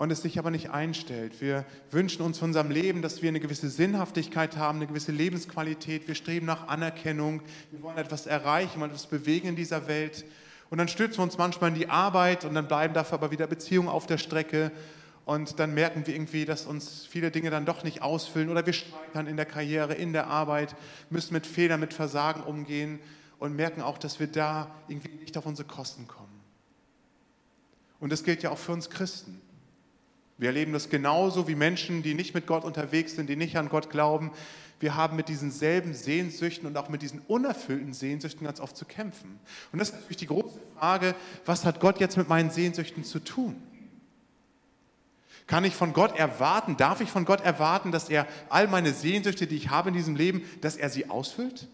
und 0.01 0.11
es 0.11 0.23
sich 0.23 0.39
aber 0.39 0.51
nicht 0.51 0.71
einstellt. 0.71 1.43
Wir 1.43 1.67
wünschen 1.91 2.23
uns 2.23 2.39
von 2.39 2.49
unserem 2.49 2.71
Leben, 2.71 3.03
dass 3.03 3.21
wir 3.21 3.29
eine 3.29 3.39
gewisse 3.39 3.69
Sinnhaftigkeit 3.69 4.57
haben, 4.57 4.79
eine 4.79 4.87
gewisse 4.87 5.13
Lebensqualität. 5.13 6.09
Wir 6.09 6.15
streben 6.15 6.47
nach 6.47 6.69
Anerkennung. 6.69 7.43
Wir 7.71 7.83
wollen 7.83 7.99
etwas 7.99 8.27
erreichen, 8.27 8.81
etwas 8.81 9.07
bewegen 9.07 9.49
in 9.49 9.57
dieser 9.57 9.89
Welt. 9.89 10.25
Und 10.71 10.79
dann 10.79 10.89
stürzen 10.89 11.19
wir 11.19 11.25
uns 11.25 11.37
manchmal 11.37 11.69
in 11.69 11.77
die 11.77 11.91
Arbeit 11.91 12.47
und 12.47 12.55
dann 12.55 12.67
bleiben 12.67 12.95
dafür 12.95 13.19
aber 13.19 13.31
wieder 13.31 13.47
Beziehungen 13.47 13.89
auf 13.89 14.07
der 14.07 14.17
Strecke. 14.17 14.73
Und 15.27 15.59
dann 15.61 15.75
merken 15.75 16.07
wir 16.07 16.15
irgendwie, 16.15 16.47
dass 16.47 16.65
uns 16.65 17.07
viele 17.07 17.31
Dinge 17.31 17.51
dann 17.51 17.67
doch 17.67 17.85
nicht 17.85 18.01
ausfüllen 18.01 18.49
oder 18.49 18.65
wir 18.65 18.73
scheitern 18.73 19.27
in 19.27 19.37
der 19.37 19.45
Karriere, 19.45 19.93
in 19.93 20.15
der 20.15 20.29
Arbeit, 20.29 20.75
müssen 21.11 21.35
mit 21.35 21.47
Fehlern, 21.47 21.79
mit 21.79 21.93
Versagen 21.93 22.43
umgehen 22.43 23.01
und 23.41 23.57
merken 23.57 23.83
auch, 23.83 23.99
dass 23.99 24.21
wir 24.21 24.29
da 24.29 24.71
irgendwie 24.87 25.09
nicht 25.09 25.37
auf 25.37 25.47
unsere 25.47 25.67
Kosten 25.67 26.07
kommen. 26.07 26.41
Und 27.99 28.13
das 28.13 28.23
gilt 28.23 28.43
ja 28.43 28.51
auch 28.51 28.59
für 28.59 28.73
uns 28.73 28.91
Christen. 28.91 29.41
Wir 30.39 30.49
erleben 30.49 30.73
das 30.73 30.89
genauso 30.89 31.49
wie 31.49 31.55
Menschen, 31.55 32.03
die 32.03 32.15
nicht 32.15 32.35
mit 32.35 32.47
Gott 32.47 32.65
unterwegs 32.65 33.17
sind, 33.17 33.29
die 33.29 33.37
nicht 33.37 33.57
an 33.57 33.69
Gott 33.69 33.91
glauben. 33.91 34.31
Wir 34.79 34.95
haben 34.95 35.17
mit 35.17 35.29
diesen 35.29 35.51
selben 35.51 35.93
Sehnsüchten 35.93 36.67
und 36.67 36.77
auch 36.79 36.89
mit 36.89 37.03
diesen 37.03 37.21
unerfüllten 37.29 37.93
Sehnsüchten 37.93 38.47
ganz 38.47 38.61
oft 38.61 38.77
zu 38.77 38.85
kämpfen. 38.85 39.39
Und 39.73 39.79
das 39.79 39.89
ist 39.89 39.97
natürlich 39.97 40.17
die 40.19 40.27
große 40.27 40.59
Frage, 40.79 41.15
was 41.45 41.65
hat 41.65 41.81
Gott 41.81 42.01
jetzt 42.01 42.17
mit 42.17 42.29
meinen 42.29 42.51
Sehnsüchten 42.51 43.05
zu 43.05 43.21
tun? 43.21 43.57
Kann 45.47 45.65
ich 45.65 45.75
von 45.75 45.93
Gott 45.93 46.17
erwarten, 46.17 46.77
darf 46.77 47.01
ich 47.01 47.11
von 47.11 47.25
Gott 47.25 47.41
erwarten, 47.41 47.91
dass 47.91 48.09
er 48.09 48.27
all 48.49 48.69
meine 48.69 48.93
Sehnsüchte, 48.93 49.47
die 49.47 49.57
ich 49.57 49.69
habe 49.69 49.89
in 49.89 49.95
diesem 49.95 50.15
Leben, 50.15 50.43
dass 50.61 50.77
er 50.77 50.89
sie 50.89 51.11
ausfüllt? 51.11 51.69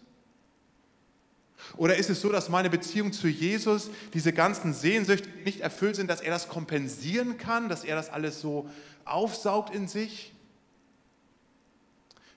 Oder 1.75 1.97
ist 1.97 2.09
es 2.09 2.21
so, 2.21 2.31
dass 2.31 2.49
meine 2.49 2.69
Beziehung 2.69 3.11
zu 3.11 3.27
Jesus, 3.27 3.89
diese 4.13 4.31
ganzen 4.31 4.73
Sehnsüchte, 4.73 5.29
nicht 5.43 5.59
erfüllt 5.59 5.95
sind, 5.95 6.09
dass 6.09 6.21
er 6.21 6.31
das 6.31 6.47
kompensieren 6.47 7.37
kann, 7.37 7.67
dass 7.67 7.83
er 7.83 7.95
das 7.95 8.09
alles 8.09 8.39
so 8.39 8.69
aufsaugt 9.03 9.73
in 9.75 9.87
sich? 9.87 10.33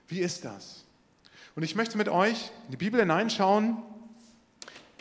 Wie 0.07 0.19
ist 0.19 0.43
das? 0.43 0.83
Und 1.55 1.63
ich 1.63 1.75
möchte 1.75 1.97
mit 1.97 2.09
euch 2.09 2.51
in 2.65 2.71
die 2.71 2.77
Bibel 2.77 2.99
hineinschauen, 2.99 3.77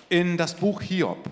in 0.08 0.36
das 0.36 0.54
Buch 0.54 0.82
Hiob. 0.82 1.30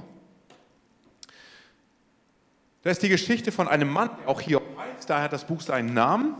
Da 2.82 2.90
ist 2.90 3.02
die 3.02 3.08
Geschichte 3.08 3.52
von 3.52 3.68
einem 3.68 3.88
Mann, 3.88 4.10
der 4.20 4.28
auch 4.28 4.40
Hiob 4.40 4.62
heißt, 4.78 5.10
daher 5.10 5.24
hat 5.24 5.32
das 5.32 5.46
Buch 5.46 5.60
seinen 5.60 5.94
Namen. 5.94 6.36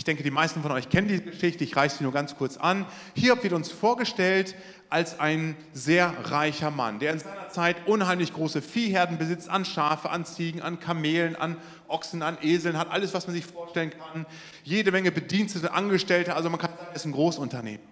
Ich 0.00 0.04
denke, 0.04 0.22
die 0.22 0.30
meisten 0.30 0.62
von 0.62 0.72
euch 0.72 0.88
kennen 0.88 1.08
die 1.08 1.20
Geschichte, 1.20 1.62
ich 1.62 1.76
reiße 1.76 1.98
sie 1.98 2.04
nur 2.04 2.12
ganz 2.14 2.34
kurz 2.34 2.56
an. 2.56 2.86
Hiob 3.14 3.42
wird 3.42 3.52
uns 3.52 3.70
vorgestellt 3.70 4.54
als 4.88 5.20
ein 5.20 5.56
sehr 5.74 6.14
reicher 6.24 6.70
Mann, 6.70 7.00
der 7.00 7.12
in 7.12 7.18
seiner 7.18 7.50
Zeit 7.50 7.86
unheimlich 7.86 8.32
große 8.32 8.62
Viehherden 8.62 9.18
besitzt, 9.18 9.50
an 9.50 9.66
Schafe, 9.66 10.08
an 10.08 10.24
Ziegen, 10.24 10.62
an 10.62 10.80
Kamelen, 10.80 11.36
an 11.36 11.58
Ochsen, 11.86 12.22
an 12.22 12.38
Eseln, 12.40 12.78
hat 12.78 12.90
alles, 12.90 13.12
was 13.12 13.26
man 13.26 13.36
sich 13.36 13.44
vorstellen 13.44 13.90
kann. 13.90 14.24
Jede 14.64 14.90
Menge 14.90 15.12
Bedienstete, 15.12 15.70
Angestellte, 15.70 16.34
also 16.34 16.48
man 16.48 16.58
kann 16.58 16.70
sagen, 16.70 16.86
er 16.88 16.96
ist 16.96 17.04
ein 17.04 17.12
Großunternehmen. 17.12 17.86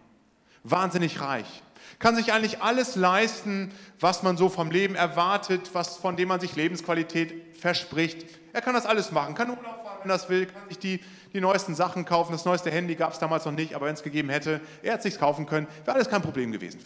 Wahnsinnig 0.65 1.21
reich. 1.21 1.63
Kann 1.99 2.17
sich 2.17 2.33
eigentlich 2.33 2.63
alles 2.63 2.97
leisten, 2.97 3.71
was 4.01 4.23
man 4.23 4.39
so 4.39 4.49
vom 4.49 4.71
Leben 4.71 4.95
erwartet, 4.95 5.69
was, 5.75 5.99
von 5.99 6.17
dem 6.17 6.29
man 6.29 6.41
sich 6.41 6.57
Lebensqualität 6.57 7.55
verspricht. 7.59 8.25
Er 8.55 8.63
kann 8.63 8.73
das 8.73 8.87
alles 8.87 9.13
machen, 9.13 9.35
kann 9.35 9.51
Urlaub 9.51 9.85
wenn 10.03 10.09
das 10.09 10.29
will, 10.29 10.47
kann 10.47 10.69
sich 10.69 10.79
die 10.79 11.01
die 11.33 11.41
neuesten 11.41 11.75
Sachen 11.75 12.05
kaufen. 12.05 12.33
Das 12.33 12.45
neueste 12.45 12.71
Handy 12.71 12.95
gab 12.95 13.13
es 13.13 13.19
damals 13.19 13.45
noch 13.45 13.53
nicht, 13.53 13.75
aber 13.75 13.87
wenn 13.87 13.95
es 13.95 14.03
gegeben 14.03 14.31
hätte, 14.31 14.61
er 14.83 14.93
hätte 14.93 15.09
es 15.09 15.15
sich 15.15 15.21
kaufen 15.21 15.47
können, 15.47 15.67
wäre 15.85 15.95
alles 15.95 16.09
kein 16.09 16.23
Problem 16.23 16.53
gewesen. 16.53 16.81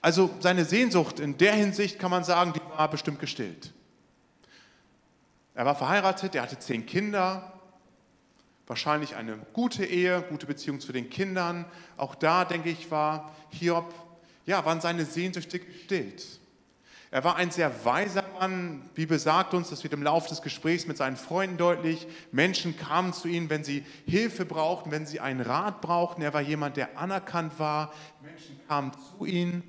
Also 0.00 0.30
seine 0.40 0.64
Sehnsucht 0.64 1.20
in 1.20 1.36
der 1.36 1.54
Hinsicht 1.54 1.98
kann 1.98 2.10
man 2.10 2.24
sagen, 2.24 2.52
die 2.52 2.60
war 2.76 2.88
bestimmt 2.90 3.18
gestillt. 3.18 3.72
Er 5.54 5.64
war 5.64 5.74
verheiratet, 5.74 6.34
er 6.34 6.42
hatte 6.42 6.58
zehn 6.58 6.84
Kinder, 6.84 7.52
wahrscheinlich 8.66 9.16
eine 9.16 9.38
gute 9.52 9.84
Ehe, 9.84 10.22
gute 10.28 10.46
Beziehung 10.46 10.80
zu 10.80 10.92
den 10.92 11.08
Kindern. 11.08 11.64
Auch 11.96 12.14
da, 12.14 12.44
denke 12.44 12.68
ich, 12.68 12.90
war 12.90 13.34
Hiob, 13.50 13.92
ja, 14.44 14.64
waren 14.64 14.80
seine 14.80 15.04
Sehnsüchte 15.04 15.58
gestillt. 15.58 16.24
Er 17.10 17.22
war 17.22 17.36
ein 17.36 17.50
sehr 17.50 17.84
weiser 17.84 18.24
Mann. 18.38 18.82
Die 18.90 19.02
Bibel 19.02 19.18
sagt 19.18 19.54
uns, 19.54 19.70
das 19.70 19.82
wird 19.84 19.92
im 19.92 20.02
Laufe 20.02 20.28
des 20.28 20.42
Gesprächs 20.42 20.86
mit 20.86 20.96
seinen 20.96 21.16
Freunden 21.16 21.56
deutlich. 21.56 22.06
Menschen 22.32 22.76
kamen 22.76 23.12
zu 23.12 23.28
ihm, 23.28 23.48
wenn 23.48 23.62
sie 23.62 23.84
Hilfe 24.06 24.44
brauchten, 24.44 24.90
wenn 24.90 25.06
sie 25.06 25.20
einen 25.20 25.40
Rat 25.40 25.80
brauchten. 25.80 26.22
Er 26.22 26.34
war 26.34 26.40
jemand, 26.40 26.76
der 26.76 26.98
anerkannt 26.98 27.58
war. 27.58 27.92
Menschen 28.22 28.60
kamen 28.66 28.92
zu 29.16 29.24
ihm. 29.24 29.62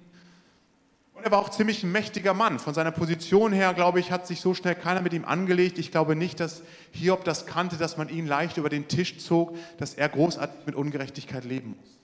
Und 1.13 1.23
er 1.23 1.31
war 1.31 1.39
auch 1.39 1.49
ziemlich 1.49 1.83
ein 1.83 1.91
mächtiger 1.91 2.33
Mann. 2.33 2.59
Von 2.59 2.73
seiner 2.73 2.91
Position 2.91 3.51
her, 3.51 3.73
glaube 3.73 3.99
ich, 3.99 4.11
hat 4.11 4.27
sich 4.27 4.41
so 4.41 4.53
schnell 4.53 4.75
keiner 4.75 5.01
mit 5.01 5.13
ihm 5.13 5.25
angelegt. 5.25 5.79
Ich 5.79 5.91
glaube 5.91 6.15
nicht, 6.15 6.39
dass 6.39 6.61
Hiob 6.91 7.23
das 7.23 7.45
kannte, 7.45 7.77
dass 7.77 7.97
man 7.97 8.09
ihn 8.09 8.27
leicht 8.27 8.57
über 8.57 8.69
den 8.69 8.87
Tisch 8.87 9.17
zog, 9.19 9.55
dass 9.77 9.93
er 9.93 10.09
großartig 10.09 10.65
mit 10.65 10.75
Ungerechtigkeit 10.75 11.43
leben 11.43 11.75
muss. 11.79 11.97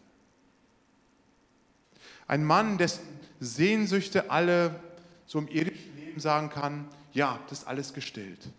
Ein 2.27 2.43
Mann, 2.43 2.77
dessen 2.77 3.03
Sehnsüchte 3.39 4.31
alle 4.31 4.79
so 5.25 5.39
im 5.39 5.47
irdischen 5.47 5.95
Leben 5.97 6.19
sagen 6.19 6.49
kann, 6.49 6.87
ja, 7.11 7.39
das 7.49 7.59
ist 7.59 7.67
alles 7.67 7.93
gestillt. 7.93 8.49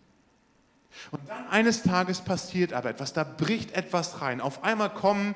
Und 1.10 1.28
dann 1.28 1.48
eines 1.48 1.82
Tages 1.82 2.20
passiert 2.20 2.72
aber 2.72 2.90
etwas, 2.90 3.12
da 3.12 3.24
bricht 3.24 3.72
etwas 3.72 4.20
rein. 4.20 4.40
Auf 4.40 4.62
einmal 4.62 4.90
kommen 4.90 5.34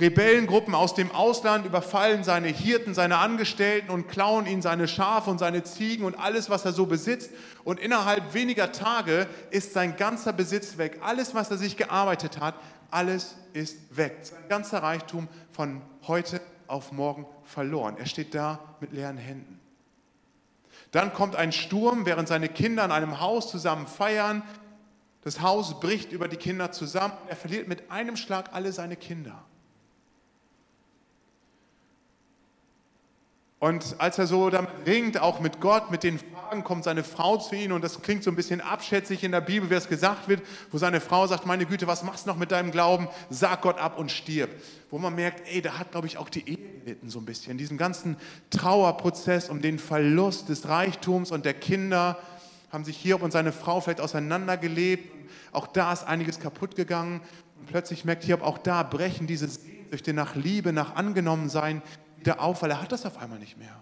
Rebellengruppen 0.00 0.74
aus 0.74 0.94
dem 0.94 1.12
Ausland, 1.12 1.66
überfallen 1.66 2.24
seine 2.24 2.48
Hirten, 2.48 2.94
seine 2.94 3.18
Angestellten 3.18 3.90
und 3.90 4.08
klauen 4.08 4.46
ihn 4.46 4.60
seine 4.60 4.88
Schafe 4.88 5.30
und 5.30 5.38
seine 5.38 5.62
Ziegen 5.62 6.04
und 6.04 6.16
alles, 6.16 6.50
was 6.50 6.64
er 6.64 6.72
so 6.72 6.86
besitzt. 6.86 7.30
Und 7.62 7.78
innerhalb 7.78 8.34
weniger 8.34 8.72
Tage 8.72 9.28
ist 9.50 9.72
sein 9.72 9.96
ganzer 9.96 10.32
Besitz 10.32 10.78
weg. 10.78 10.98
Alles, 11.00 11.34
was 11.34 11.50
er 11.50 11.58
sich 11.58 11.76
gearbeitet 11.76 12.40
hat, 12.40 12.56
alles 12.90 13.36
ist 13.52 13.78
weg. 13.96 14.18
Sein 14.22 14.48
ganzer 14.48 14.82
Reichtum 14.82 15.28
von 15.52 15.80
heute 16.08 16.40
auf 16.66 16.90
morgen 16.90 17.26
verloren. 17.44 17.96
Er 17.96 18.06
steht 18.06 18.34
da 18.34 18.58
mit 18.80 18.92
leeren 18.92 19.16
Händen. 19.16 19.60
Dann 20.94 21.12
kommt 21.12 21.34
ein 21.34 21.50
Sturm, 21.50 22.06
während 22.06 22.28
seine 22.28 22.48
Kinder 22.48 22.84
in 22.84 22.92
einem 22.92 23.20
Haus 23.20 23.50
zusammen 23.50 23.88
feiern. 23.88 24.44
Das 25.22 25.40
Haus 25.40 25.80
bricht 25.80 26.12
über 26.12 26.28
die 26.28 26.36
Kinder 26.36 26.70
zusammen. 26.70 27.14
Er 27.26 27.34
verliert 27.34 27.66
mit 27.66 27.90
einem 27.90 28.16
Schlag 28.16 28.50
alle 28.52 28.70
seine 28.70 28.94
Kinder. 28.94 29.44
Und 33.64 33.96
als 33.96 34.18
er 34.18 34.26
so 34.26 34.50
damit 34.50 34.68
ringt, 34.84 35.18
auch 35.18 35.40
mit 35.40 35.58
Gott, 35.58 35.90
mit 35.90 36.02
den 36.02 36.18
Fragen, 36.18 36.64
kommt 36.64 36.84
seine 36.84 37.02
Frau 37.02 37.38
zu 37.38 37.54
ihm 37.54 37.72
und 37.72 37.82
das 37.82 38.02
klingt 38.02 38.22
so 38.22 38.30
ein 38.30 38.36
bisschen 38.36 38.60
abschätzig 38.60 39.24
in 39.24 39.32
der 39.32 39.40
Bibel, 39.40 39.70
wie 39.70 39.74
es 39.74 39.88
gesagt 39.88 40.28
wird, 40.28 40.42
wo 40.70 40.76
seine 40.76 41.00
Frau 41.00 41.26
sagt, 41.26 41.46
meine 41.46 41.64
Güte, 41.64 41.86
was 41.86 42.02
machst 42.02 42.26
du 42.26 42.30
noch 42.30 42.36
mit 42.36 42.50
deinem 42.50 42.72
Glauben? 42.72 43.08
Sag 43.30 43.62
Gott 43.62 43.78
ab 43.78 43.98
und 43.98 44.10
stirb. 44.10 44.50
Wo 44.90 44.98
man 44.98 45.14
merkt, 45.14 45.48
ey, 45.48 45.62
da 45.62 45.78
hat, 45.78 45.92
glaube 45.92 46.06
ich, 46.06 46.18
auch 46.18 46.28
die 46.28 46.46
Ehe 46.46 46.58
gelitten 46.84 47.08
so 47.08 47.20
ein 47.20 47.24
bisschen. 47.24 47.56
Diesen 47.56 47.78
ganzen 47.78 48.18
Trauerprozess 48.50 49.48
um 49.48 49.62
den 49.62 49.78
Verlust 49.78 50.50
des 50.50 50.68
Reichtums 50.68 51.30
und 51.30 51.46
der 51.46 51.54
Kinder 51.54 52.18
haben 52.70 52.84
sich 52.84 52.98
Hiob 52.98 53.22
und 53.22 53.30
seine 53.30 53.52
Frau 53.52 53.80
vielleicht 53.80 54.02
auseinandergelebt. 54.02 55.10
Auch 55.52 55.68
da 55.68 55.90
ist 55.90 56.04
einiges 56.04 56.38
kaputt 56.38 56.76
gegangen. 56.76 57.22
Und 57.58 57.68
plötzlich 57.68 58.04
merkt 58.04 58.24
Hiob, 58.24 58.42
auch 58.42 58.58
da 58.58 58.82
brechen 58.82 59.26
diese 59.26 59.48
Sehnsüchte 59.48 60.12
nach 60.12 60.34
Liebe, 60.34 60.74
nach 60.74 60.96
Angenommensein 60.96 61.80
wieder 62.24 62.40
auf, 62.40 62.62
weil 62.62 62.70
er 62.70 62.80
hat 62.80 62.90
das 62.90 63.04
auf 63.04 63.18
einmal 63.18 63.38
nicht 63.38 63.58
mehr. 63.58 63.76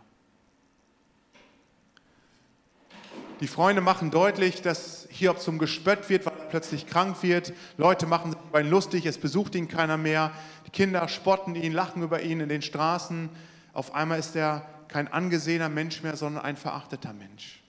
Die 3.40 3.46
Freunde 3.46 3.80
machen 3.80 4.10
deutlich, 4.10 4.62
dass 4.62 5.06
Hiob 5.10 5.40
zum 5.40 5.58
Gespött 5.58 6.08
wird, 6.08 6.26
weil 6.26 6.32
er 6.36 6.46
plötzlich 6.46 6.88
krank 6.88 7.22
wird. 7.22 7.52
Leute 7.76 8.06
machen 8.06 8.32
sich 8.32 8.40
über 8.40 8.60
ihn 8.60 8.68
lustig, 8.68 9.06
es 9.06 9.18
besucht 9.18 9.54
ihn 9.54 9.68
keiner 9.68 9.96
mehr. 9.96 10.32
Die 10.66 10.70
Kinder 10.70 11.06
spotten 11.06 11.54
ihn, 11.54 11.72
lachen 11.72 12.02
über 12.02 12.22
ihn 12.22 12.40
in 12.40 12.48
den 12.48 12.62
Straßen. 12.62 13.28
Auf 13.72 13.94
einmal 13.94 14.18
ist 14.18 14.34
er 14.34 14.66
kein 14.88 15.06
angesehener 15.06 15.68
Mensch 15.68 16.02
mehr, 16.02 16.16
sondern 16.16 16.44
ein 16.44 16.56
verachteter 16.56 17.12
Mensch. 17.12 17.62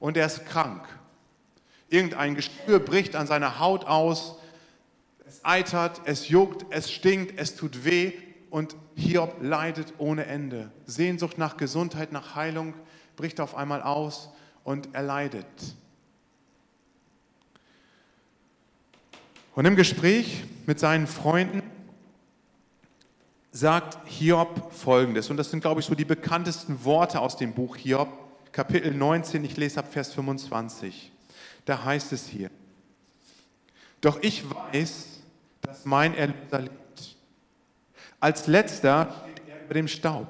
Und 0.00 0.16
er 0.16 0.26
ist 0.26 0.46
krank. 0.46 0.86
Irgendein 1.88 2.34
Gespür 2.34 2.80
bricht 2.80 3.14
an 3.14 3.28
seiner 3.28 3.60
Haut 3.60 3.84
aus. 3.84 4.36
Es 5.26 5.44
eitert, 5.44 6.00
es 6.06 6.28
juckt, 6.28 6.66
es 6.70 6.90
stinkt, 6.90 7.38
es 7.38 7.54
tut 7.54 7.84
weh 7.84 8.12
und 8.50 8.74
Hiob 8.96 9.36
leidet 9.42 9.92
ohne 9.98 10.24
Ende. 10.24 10.72
Sehnsucht 10.86 11.36
nach 11.36 11.58
Gesundheit, 11.58 12.12
nach 12.12 12.34
Heilung 12.34 12.74
bricht 13.14 13.40
auf 13.40 13.54
einmal 13.54 13.82
aus 13.82 14.30
und 14.64 14.88
er 14.94 15.02
leidet. 15.02 15.46
Und 19.54 19.66
im 19.66 19.76
Gespräch 19.76 20.44
mit 20.66 20.80
seinen 20.80 21.06
Freunden 21.06 21.62
sagt 23.52 23.98
Hiob 24.06 24.72
Folgendes, 24.72 25.30
und 25.30 25.36
das 25.36 25.50
sind, 25.50 25.60
glaube 25.60 25.80
ich, 25.80 25.86
so 25.86 25.94
die 25.94 26.04
bekanntesten 26.04 26.84
Worte 26.84 27.20
aus 27.20 27.36
dem 27.36 27.52
Buch 27.52 27.76
Hiob, 27.76 28.08
Kapitel 28.52 28.94
19, 28.94 29.44
ich 29.44 29.56
lese 29.58 29.80
ab 29.80 29.92
Vers 29.92 30.14
25. 30.14 31.12
Da 31.66 31.84
heißt 31.84 32.12
es 32.12 32.26
hier, 32.26 32.50
doch 34.00 34.22
ich 34.22 34.44
weiß, 34.50 35.20
dass 35.62 35.84
mein 35.84 36.14
Erlöser 36.14 36.60
lebt 36.60 36.85
als 38.26 38.48
letzter 38.48 39.14
steht 39.22 39.48
er 39.48 39.64
über 39.64 39.74
dem 39.74 39.86
Staub. 39.86 40.26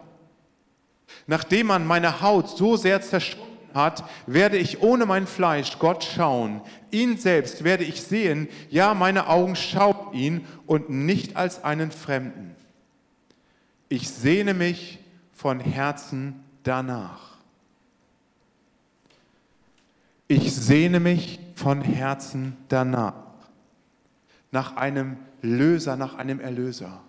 Nachdem 1.26 1.68
man 1.68 1.86
meine 1.86 2.20
Haut 2.20 2.50
so 2.50 2.76
sehr 2.76 3.00
zerschunden 3.00 3.56
hat, 3.72 4.04
werde 4.26 4.58
ich 4.58 4.82
ohne 4.82 5.06
mein 5.06 5.26
Fleisch 5.26 5.78
Gott 5.78 6.04
schauen. 6.04 6.60
Ihn 6.90 7.16
selbst 7.16 7.64
werde 7.64 7.84
ich 7.84 8.02
sehen, 8.02 8.48
ja, 8.68 8.92
meine 8.92 9.28
Augen 9.28 9.56
schauen 9.56 10.12
ihn 10.12 10.46
und 10.66 10.90
nicht 10.90 11.36
als 11.36 11.64
einen 11.64 11.90
Fremden. 11.90 12.54
Ich 13.88 14.10
sehne 14.10 14.52
mich 14.52 14.98
von 15.32 15.58
Herzen 15.58 16.44
danach. 16.64 17.38
Ich 20.28 20.54
sehne 20.54 21.00
mich 21.00 21.38
von 21.54 21.80
Herzen 21.80 22.58
danach. 22.68 23.14
Nach 24.52 24.76
einem 24.76 25.16
Löser, 25.40 25.96
nach 25.96 26.16
einem 26.16 26.40
Erlöser. 26.40 27.05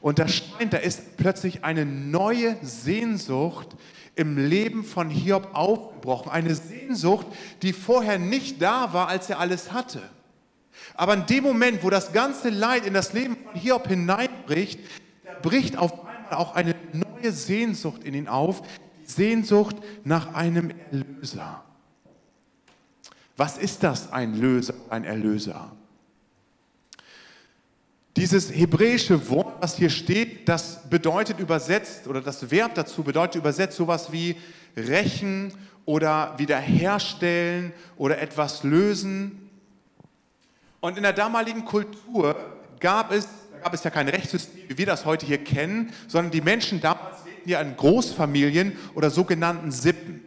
Und 0.00 0.18
da 0.18 0.28
scheint, 0.28 0.72
da 0.72 0.78
ist 0.78 1.16
plötzlich 1.16 1.64
eine 1.64 1.84
neue 1.84 2.56
Sehnsucht 2.62 3.76
im 4.14 4.36
Leben 4.36 4.84
von 4.84 5.10
Hiob 5.10 5.48
aufgebrochen. 5.54 6.30
Eine 6.30 6.54
Sehnsucht, 6.54 7.26
die 7.62 7.72
vorher 7.72 8.18
nicht 8.18 8.60
da 8.60 8.92
war, 8.92 9.08
als 9.08 9.30
er 9.30 9.38
alles 9.38 9.72
hatte. 9.72 10.02
Aber 10.94 11.14
in 11.14 11.26
dem 11.26 11.44
Moment, 11.44 11.82
wo 11.82 11.90
das 11.90 12.12
ganze 12.12 12.50
Leid 12.50 12.86
in 12.86 12.94
das 12.94 13.12
Leben 13.12 13.36
von 13.36 13.60
Hiob 13.60 13.86
hineinbricht, 13.88 14.80
da 15.24 15.32
bricht 15.40 15.76
auf 15.78 15.92
einmal 15.92 16.34
auch 16.34 16.54
eine 16.54 16.74
neue 16.92 17.32
Sehnsucht 17.32 18.04
in 18.04 18.14
ihn 18.14 18.28
auf. 18.28 18.62
Die 19.00 19.10
Sehnsucht 19.10 19.76
nach 20.04 20.34
einem 20.34 20.72
Erlöser. 20.90 21.64
Was 23.36 23.56
ist 23.56 23.84
das, 23.84 24.12
ein 24.12 24.34
Löser, 24.34 24.74
ein 24.90 25.04
Erlöser? 25.04 25.77
Dieses 28.18 28.52
hebräische 28.52 29.30
Wort, 29.30 29.62
was 29.62 29.76
hier 29.76 29.90
steht, 29.90 30.48
das 30.48 30.90
bedeutet 30.90 31.38
übersetzt, 31.38 32.08
oder 32.08 32.20
das 32.20 32.50
Verb 32.50 32.74
dazu 32.74 33.04
bedeutet 33.04 33.36
übersetzt 33.36 33.76
sowas 33.76 34.10
wie 34.10 34.34
rächen 34.76 35.52
oder 35.84 36.34
wiederherstellen 36.36 37.72
oder 37.96 38.20
etwas 38.20 38.64
lösen. 38.64 39.48
Und 40.80 40.96
in 40.96 41.04
der 41.04 41.12
damaligen 41.12 41.64
Kultur 41.64 42.34
gab 42.80 43.12
es, 43.12 43.28
gab 43.62 43.72
es 43.72 43.84
ja 43.84 43.90
kein 43.90 44.08
Rechtssystem, 44.08 44.62
wie 44.66 44.78
wir 44.78 44.86
das 44.86 45.04
heute 45.04 45.24
hier 45.24 45.38
kennen, 45.38 45.92
sondern 46.08 46.32
die 46.32 46.40
Menschen 46.40 46.80
damals 46.80 47.24
lebten 47.24 47.48
ja 47.48 47.60
in 47.60 47.76
Großfamilien 47.76 48.76
oder 48.96 49.10
sogenannten 49.10 49.70
Sippen. 49.70 50.24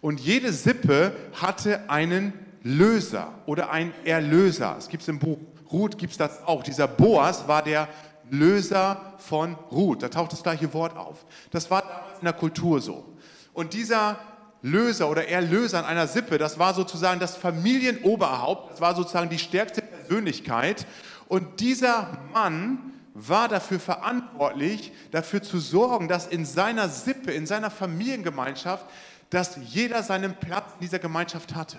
Und 0.00 0.20
jede 0.20 0.52
Sippe 0.52 1.16
hatte 1.32 1.90
einen 1.90 2.32
Löser 2.62 3.34
oder 3.46 3.72
einen 3.72 3.92
Erlöser. 4.04 4.76
Es 4.78 4.88
gibt 4.88 5.02
es 5.02 5.08
im 5.08 5.18
Buch 5.18 5.38
Ruth 5.72 5.98
gibt 5.98 6.12
es 6.12 6.18
das 6.18 6.46
auch. 6.46 6.62
Dieser 6.62 6.88
Boas 6.88 7.46
war 7.48 7.62
der 7.62 7.88
Löser 8.30 9.14
von 9.18 9.54
Ruth. 9.70 10.02
Da 10.02 10.08
taucht 10.08 10.32
das 10.32 10.42
gleiche 10.42 10.72
Wort 10.74 10.96
auf. 10.96 11.24
Das 11.50 11.70
war 11.70 11.82
damals 11.82 12.18
in 12.20 12.24
der 12.24 12.32
Kultur 12.32 12.80
so. 12.80 13.04
Und 13.52 13.74
dieser 13.74 14.18
Löser 14.62 15.08
oder 15.08 15.28
Erlöser 15.28 15.80
in 15.80 15.84
einer 15.84 16.06
Sippe, 16.06 16.38
das 16.38 16.58
war 16.58 16.74
sozusagen 16.74 17.20
das 17.20 17.36
Familienoberhaupt, 17.36 18.72
das 18.72 18.80
war 18.80 18.94
sozusagen 18.94 19.30
die 19.30 19.38
stärkste 19.38 19.82
Persönlichkeit. 19.82 20.86
Und 21.28 21.60
dieser 21.60 22.18
Mann 22.32 22.92
war 23.14 23.48
dafür 23.48 23.80
verantwortlich, 23.80 24.92
dafür 25.10 25.42
zu 25.42 25.58
sorgen, 25.58 26.08
dass 26.08 26.26
in 26.26 26.44
seiner 26.44 26.88
Sippe, 26.88 27.32
in 27.32 27.46
seiner 27.46 27.70
Familiengemeinschaft, 27.70 28.86
dass 29.30 29.58
jeder 29.64 30.02
seinen 30.02 30.34
Platz 30.34 30.72
in 30.74 30.80
dieser 30.80 30.98
Gemeinschaft 30.98 31.54
hatte. 31.54 31.78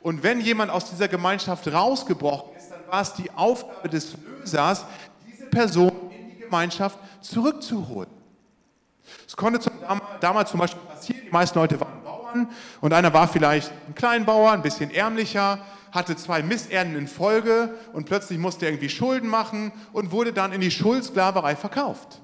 Und 0.00 0.22
wenn 0.22 0.40
jemand 0.40 0.70
aus 0.70 0.90
dieser 0.90 1.08
Gemeinschaft 1.08 1.66
rausgebrochen 1.72 2.53
war 2.94 3.02
es 3.02 3.12
die 3.14 3.28
Aufgabe 3.32 3.88
des 3.88 4.16
Lösers, 4.38 4.84
diese 5.26 5.46
Person 5.46 5.90
in 6.12 6.28
die 6.28 6.36
Gemeinschaft 6.42 6.96
zurückzuholen. 7.22 8.08
Es 9.26 9.34
konnte 9.34 9.58
zum, 9.58 9.72
damals 10.20 10.52
zum 10.52 10.60
Beispiel 10.60 10.80
passieren, 10.82 11.22
die 11.26 11.30
meisten 11.32 11.58
Leute 11.58 11.80
waren 11.80 12.04
Bauern 12.04 12.48
und 12.80 12.92
einer 12.92 13.12
war 13.12 13.26
vielleicht 13.26 13.72
ein 13.88 13.96
Kleinbauer, 13.96 14.52
ein 14.52 14.62
bisschen 14.62 14.92
ärmlicher, 14.92 15.58
hatte 15.90 16.14
zwei 16.14 16.44
Missernten 16.44 16.94
in 16.94 17.08
Folge 17.08 17.74
und 17.92 18.04
plötzlich 18.06 18.38
musste 18.38 18.66
er 18.66 18.70
irgendwie 18.70 18.88
Schulden 18.88 19.28
machen 19.28 19.72
und 19.92 20.12
wurde 20.12 20.32
dann 20.32 20.52
in 20.52 20.60
die 20.60 20.70
Schuldsklaverei 20.70 21.56
verkauft. 21.56 22.20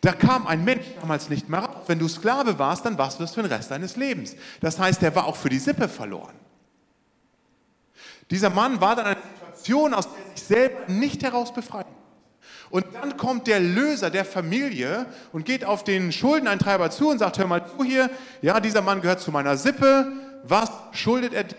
Da 0.00 0.12
kam 0.12 0.46
ein 0.46 0.64
Mensch 0.64 0.86
damals 1.00 1.28
nicht 1.28 1.48
mehr 1.48 1.58
raus. 1.58 1.86
Wenn 1.88 1.98
du 1.98 2.06
Sklave 2.06 2.56
warst, 2.56 2.86
dann 2.86 2.96
warst 2.98 3.18
du 3.18 3.24
das 3.24 3.34
für 3.34 3.42
den 3.42 3.50
Rest 3.50 3.72
deines 3.72 3.96
Lebens. 3.96 4.36
Das 4.60 4.78
heißt, 4.78 5.02
er 5.02 5.12
war 5.16 5.26
auch 5.26 5.34
für 5.34 5.48
die 5.48 5.58
Sippe 5.58 5.88
verloren. 5.88 6.36
Dieser 8.30 8.50
Mann 8.50 8.80
war 8.80 8.96
dann 8.96 9.06
in 9.06 9.12
einer 9.12 9.20
Situation, 9.22 9.45
aus 9.94 10.08
der 10.08 10.18
er 10.18 10.36
sich 10.36 10.46
selber 10.46 10.92
nicht 10.92 11.22
heraus 11.22 11.52
befreien. 11.52 11.86
Und 12.70 12.84
dann 12.94 13.16
kommt 13.16 13.46
der 13.46 13.60
Löser 13.60 14.10
der 14.10 14.24
Familie 14.24 15.06
und 15.32 15.44
geht 15.44 15.64
auf 15.64 15.84
den 15.84 16.10
Schuldeneintreiber 16.10 16.90
zu 16.90 17.08
und 17.08 17.18
sagt, 17.18 17.38
hör 17.38 17.46
mal 17.46 17.64
zu 17.64 17.84
hier, 17.84 18.10
ja, 18.42 18.60
dieser 18.60 18.82
Mann 18.82 19.00
gehört 19.00 19.20
zu 19.20 19.30
meiner 19.30 19.56
Sippe, 19.56 20.12
was 20.42 20.70
schuldet 20.92 21.32
er 21.32 21.44
dir? 21.44 21.56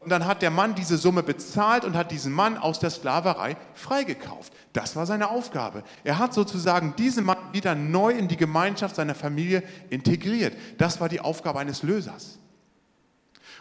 Und 0.00 0.10
dann 0.10 0.26
hat 0.26 0.42
der 0.42 0.50
Mann 0.50 0.74
diese 0.74 0.96
Summe 0.96 1.22
bezahlt 1.22 1.84
und 1.84 1.96
hat 1.96 2.12
diesen 2.12 2.32
Mann 2.32 2.56
aus 2.56 2.78
der 2.78 2.88
Sklaverei 2.88 3.56
freigekauft. 3.74 4.52
Das 4.72 4.94
war 4.94 5.06
seine 5.06 5.28
Aufgabe. 5.28 5.82
Er 6.04 6.18
hat 6.18 6.32
sozusagen 6.32 6.94
diesen 6.96 7.24
Mann 7.24 7.36
wieder 7.52 7.74
neu 7.74 8.12
in 8.12 8.28
die 8.28 8.36
Gemeinschaft 8.36 8.94
seiner 8.96 9.16
Familie 9.16 9.62
integriert. 9.90 10.56
Das 10.78 11.00
war 11.00 11.08
die 11.08 11.20
Aufgabe 11.20 11.58
eines 11.58 11.82
Lösers. 11.82 12.38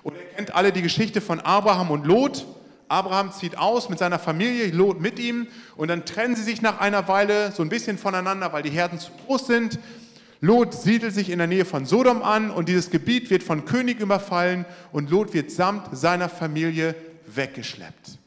Und 0.04 0.16
ihr 0.16 0.24
kennt 0.36 0.54
alle 0.54 0.72
die 0.72 0.84
Geschichte 0.84 1.22
von 1.22 1.40
Abraham 1.40 1.92
und 1.92 2.06
Lot. 2.06 2.46
Abraham 2.89 3.32
zieht 3.32 3.58
aus 3.58 3.89
mit 3.89 4.00
seiner 4.00 4.20
Familie, 4.20 4.72
Lot 4.72 5.01
mit 5.01 5.20
ihm, 5.20 5.48
und 5.75 5.89
dann 5.89 6.06
trennen 6.06 6.36
sie 6.36 6.44
sich 6.44 6.62
nach 6.62 6.79
einer 6.79 7.08
Weile 7.08 7.51
so 7.51 7.62
ein 7.63 7.70
bisschen 7.70 7.98
voneinander, 7.98 8.53
weil 8.53 8.63
die 8.63 8.70
Herden 8.70 9.00
zu 9.00 9.12
groß 9.25 9.48
sind. 9.48 9.79
Lot 10.39 10.74
siedelt 10.74 11.13
sich 11.13 11.29
in 11.29 11.39
der 11.39 11.48
Nähe 11.48 11.65
von 11.65 11.86
Sodom 11.86 12.22
an 12.22 12.51
und 12.51 12.70
dieses 12.70 12.89
Gebiet 12.89 13.29
wird 13.29 13.44
von 13.44 13.65
König 13.65 14.00
überfallen 14.00 14.65
und 14.91 15.10
Lot 15.10 15.34
wird 15.34 15.51
samt 15.51 15.98
seiner 15.98 16.29
Familie 16.29 16.96
weggeschleppt. 17.25 18.20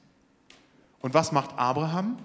Und 1.01 1.15
was 1.15 1.33
macht 1.33 1.59
Abraham? 1.59 2.19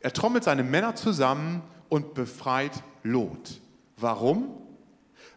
Er 0.00 0.12
trommelt 0.12 0.44
seine 0.44 0.62
Männer 0.62 0.94
zusammen 0.94 1.62
und 1.88 2.14
befreit 2.14 2.72
Lot. 3.02 3.60
Warum? 3.96 4.48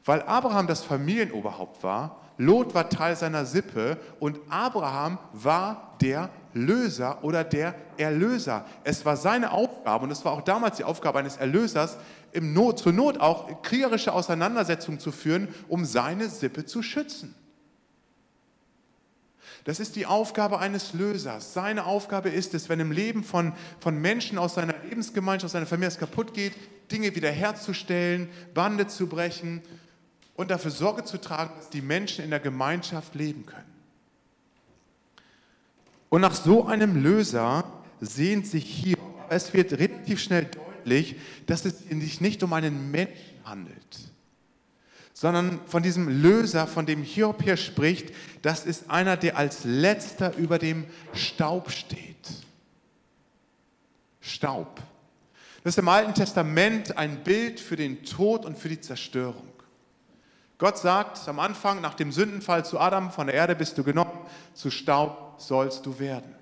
Weil 0.05 0.21
Abraham 0.21 0.67
das 0.67 0.83
Familienoberhaupt 0.83 1.83
war 1.83 2.21
Lot 2.39 2.74
war 2.74 2.89
Teil 2.89 3.17
seiner 3.17 3.46
Sippe 3.46 3.98
und 4.22 4.39
Abraham 4.50 5.17
war 5.34 5.98
der 6.01 6.29
Löser 6.53 7.22
oder 7.22 7.43
der 7.43 7.75
Erlöser. 7.98 8.65
Es 8.86 9.05
war 9.05 9.17
seine 9.17 9.51
Aufgabe 9.51 10.05
und 10.05 10.12
es 10.12 10.24
war 10.24 10.31
auch 10.31 10.41
damals 10.41 10.77
die 10.77 10.86
Aufgabe 10.86 11.19
eines 11.19 11.36
Erlösers, 11.36 11.98
im 12.31 12.53
Not, 12.53 12.79
zur 12.79 12.93
Not 12.93 13.19
auch 13.19 13.62
kriegerische 13.62 14.13
Auseinandersetzungen 14.13 15.01
zu 15.01 15.12
führen, 15.12 15.50
um 15.67 15.84
seine 15.84 16.29
Sippe 16.29 16.66
zu 16.66 16.81
schützen. 16.81 17.35
Das 19.66 19.81
ist 19.81 19.98
die 19.98 20.05
Aufgabe 20.05 20.59
eines 20.59 20.94
Lösers. 20.94 21.53
Seine 21.53 21.85
Aufgabe 21.85 22.29
ist 22.29 22.53
es, 22.53 22.70
wenn 22.70 22.79
im 22.79 22.94
Leben 22.94 23.25
von, 23.25 23.51
von 23.81 24.00
Menschen 24.00 24.37
aus 24.37 24.55
seiner 24.55 24.75
Lebensgemeinschaft, 24.90 25.48
aus 25.48 25.51
seiner 25.51 25.66
Familie 25.66 25.90
es 25.90 26.00
kaputt 26.00 26.33
geht, 26.33 26.53
Dinge 26.90 27.13
wiederherzustellen, 27.13 28.29
Bande 28.53 28.87
zu 28.87 29.07
brechen, 29.07 29.61
und 30.39 30.51
dafür 30.51 30.71
Sorge 30.71 31.03
zu 31.03 31.19
tragen, 31.19 31.51
dass 31.57 31.69
die 31.69 31.81
Menschen 31.81 32.23
in 32.23 32.29
der 32.29 32.39
Gemeinschaft 32.39 33.13
leben 33.13 33.45
können. 33.45 33.67
Und 36.07 36.21
nach 36.21 36.33
so 36.33 36.65
einem 36.65 37.03
Löser 37.03 37.65
sehnt 37.99 38.47
sich 38.47 38.63
hier, 38.63 38.95
es 39.27 39.53
wird 39.53 39.73
relativ 39.73 40.21
schnell 40.21 40.45
deutlich, 40.45 41.17
dass 41.45 41.65
es 41.65 41.79
sich 41.79 42.21
nicht 42.21 42.41
um 42.41 42.53
einen 42.53 42.89
Menschen 42.89 43.17
handelt, 43.43 43.99
sondern 45.11 45.59
von 45.65 45.83
diesem 45.83 46.07
Löser, 46.07 46.67
von 46.67 46.85
dem 46.85 47.03
Hiob 47.03 47.43
hier 47.43 47.57
spricht, 47.57 48.15
das 48.41 48.65
ist 48.65 48.89
einer, 48.89 49.17
der 49.17 49.35
als 49.35 49.65
letzter 49.65 50.37
über 50.37 50.57
dem 50.57 50.85
Staub 51.11 51.69
steht. 51.69 52.15
Staub. 54.21 54.79
Das 55.65 55.73
ist 55.73 55.79
im 55.79 55.89
Alten 55.89 56.13
Testament 56.13 56.97
ein 56.97 57.25
Bild 57.25 57.59
für 57.59 57.75
den 57.75 58.05
Tod 58.05 58.45
und 58.45 58.57
für 58.57 58.69
die 58.69 58.79
Zerstörung. 58.79 59.49
Gott 60.59 60.77
sagt 60.77 61.25
am 61.29 61.39
Anfang 61.39 61.79
nach 61.79 61.93
dem 61.93 62.11
Sündenfall 62.11 62.65
zu 62.65 62.79
Adam, 62.79 63.11
von 63.11 63.27
der 63.27 63.35
Erde 63.35 63.55
bist 63.55 63.77
du 63.77 63.83
genommen, 63.83 64.11
zu 64.53 64.69
Staub 64.69 65.35
sollst 65.37 65.85
du 65.85 66.00
werden. 66.00 66.35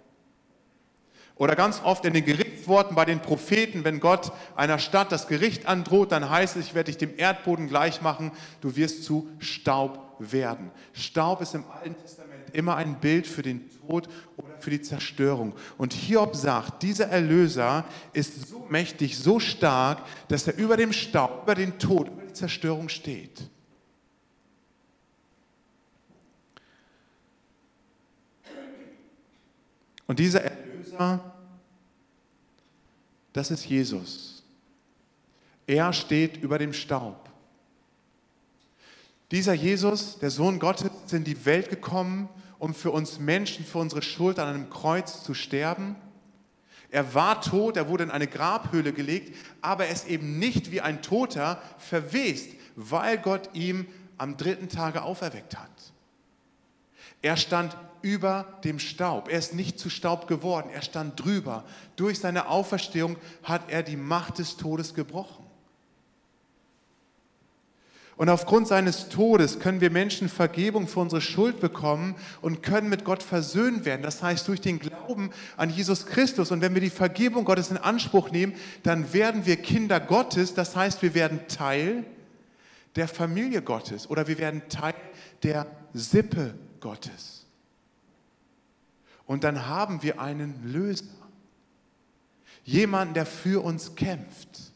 Oder 1.35 1.55
ganz 1.55 1.81
oft 1.83 2.03
in 2.03 2.13
den 2.13 2.25
Gerichtsworten 2.25 2.95
bei 2.95 3.05
den 3.05 3.19
Propheten, 3.19 3.83
wenn 3.83 3.99
Gott 3.99 4.31
einer 4.55 4.79
Stadt 4.79 5.11
das 5.11 5.27
Gericht 5.27 5.67
androht, 5.67 6.11
dann 6.11 6.31
heißt 6.31 6.55
es, 6.57 6.65
ich 6.65 6.73
werde 6.73 6.91
dich 6.91 6.97
dem 6.97 7.15
Erdboden 7.15 7.67
gleich 7.67 8.01
machen, 8.01 8.31
du 8.59 8.75
wirst 8.75 9.03
zu 9.03 9.29
Staub 9.37 10.15
werden. 10.17 10.71
Staub 10.93 11.41
ist 11.41 11.53
im 11.53 11.65
Alten 11.69 11.95
Testament 12.01 12.49
immer 12.53 12.75
ein 12.75 12.99
Bild 12.99 13.27
für 13.27 13.43
den 13.43 13.69
Tod 13.81 14.09
oder 14.35 14.57
für 14.57 14.71
die 14.71 14.81
Zerstörung. 14.81 15.53
Und 15.77 15.93
Hiob 15.93 16.35
sagt, 16.35 16.81
dieser 16.81 17.09
Erlöser 17.09 17.85
ist 18.13 18.49
so 18.49 18.65
mächtig, 18.67 19.15
so 19.15 19.39
stark, 19.39 19.99
dass 20.27 20.47
er 20.47 20.57
über 20.57 20.75
dem 20.75 20.91
Staub, 20.91 21.43
über 21.43 21.53
den 21.53 21.77
Tod, 21.77 22.07
über 22.07 22.23
die 22.23 22.33
Zerstörung 22.33 22.89
steht. 22.89 23.47
Und 30.07 30.19
dieser 30.19 30.43
Erlöser, 30.43 31.33
das 33.33 33.51
ist 33.51 33.65
Jesus. 33.65 34.43
Er 35.67 35.91
steht 35.93 36.37
über 36.37 36.57
dem 36.57 36.73
Staub. 36.73 37.29
Dieser 39.31 39.53
Jesus, 39.53 40.17
der 40.19 40.31
Sohn 40.31 40.57
Gottes, 40.57 40.89
ist 41.05 41.13
in 41.13 41.25
die 41.25 41.45
Welt 41.45 41.69
gekommen, 41.69 42.29
um 42.57 42.73
für 42.73 42.91
uns 42.91 43.19
Menschen, 43.19 43.65
für 43.65 43.77
unsere 43.79 44.01
Schuld 44.01 44.39
an 44.39 44.47
einem 44.47 44.69
Kreuz 44.69 45.23
zu 45.23 45.33
sterben. 45.33 45.97
Er 46.89 47.13
war 47.13 47.41
tot, 47.41 47.75
er 47.75 47.89
wurde 47.89 48.05
in 48.05 48.11
eine 48.11 48.27
Grabhöhle 48.27 48.93
gelegt, 48.93 49.35
aber 49.61 49.85
er 49.85 49.93
ist 49.93 50.07
eben 50.07 50.39
nicht 50.39 50.71
wie 50.71 50.79
ein 50.79 51.01
Toter 51.01 51.61
verwest, 51.77 52.49
weil 52.77 53.17
Gott 53.17 53.49
ihm 53.53 53.85
am 54.17 54.37
dritten 54.37 54.69
Tage 54.69 55.01
auferweckt 55.01 55.57
hat. 55.59 55.69
Er 57.21 57.35
stand 57.35 57.75
über 58.07 58.45
dem 58.63 58.79
Staub. 58.79 59.27
Er 59.29 59.37
ist 59.37 59.53
nicht 59.53 59.79
zu 59.79 59.89
Staub 59.89 60.27
geworden, 60.27 60.69
er 60.73 60.81
stand 60.81 61.21
drüber. 61.21 61.65
Durch 61.97 62.19
seine 62.19 62.47
Auferstehung 62.47 63.17
hat 63.43 63.69
er 63.69 63.83
die 63.83 63.97
Macht 63.97 64.39
des 64.39 64.55
Todes 64.55 64.93
gebrochen. 64.93 65.45
Und 68.15 68.29
aufgrund 68.29 68.67
seines 68.67 69.09
Todes 69.09 69.59
können 69.59 69.81
wir 69.81 69.91
Menschen 69.91 70.29
Vergebung 70.29 70.87
für 70.87 71.01
unsere 71.01 71.21
Schuld 71.21 71.59
bekommen 71.59 72.15
und 72.41 72.63
können 72.63 72.89
mit 72.89 73.03
Gott 73.03 73.21
versöhnt 73.21 73.85
werden. 73.85 74.01
Das 74.01 74.23
heißt, 74.23 74.47
durch 74.47 74.61
den 74.61 74.79
Glauben 74.79 75.29
an 75.55 75.69
Jesus 75.69 76.07
Christus. 76.07 76.49
Und 76.49 76.61
wenn 76.61 76.73
wir 76.73 76.81
die 76.81 76.89
Vergebung 76.89 77.45
Gottes 77.45 77.69
in 77.69 77.77
Anspruch 77.77 78.31
nehmen, 78.31 78.55
dann 78.83 79.13
werden 79.13 79.45
wir 79.45 79.57
Kinder 79.57 79.99
Gottes. 79.99 80.55
Das 80.55 80.75
heißt, 80.75 81.03
wir 81.03 81.13
werden 81.13 81.41
Teil 81.47 82.05
der 82.95 83.07
Familie 83.07 83.61
Gottes 83.61 84.09
oder 84.09 84.27
wir 84.27 84.39
werden 84.39 84.63
Teil 84.69 84.95
der 85.43 85.67
Sippe 85.93 86.55
Gottes. 86.79 87.36
Und 89.27 89.43
dann 89.43 89.67
haben 89.67 90.01
wir 90.01 90.19
einen 90.19 90.71
Löser. 90.71 91.05
Jemanden, 92.63 93.13
der 93.13 93.25
für 93.25 93.63
uns 93.63 93.95
kämpft. 93.95 94.71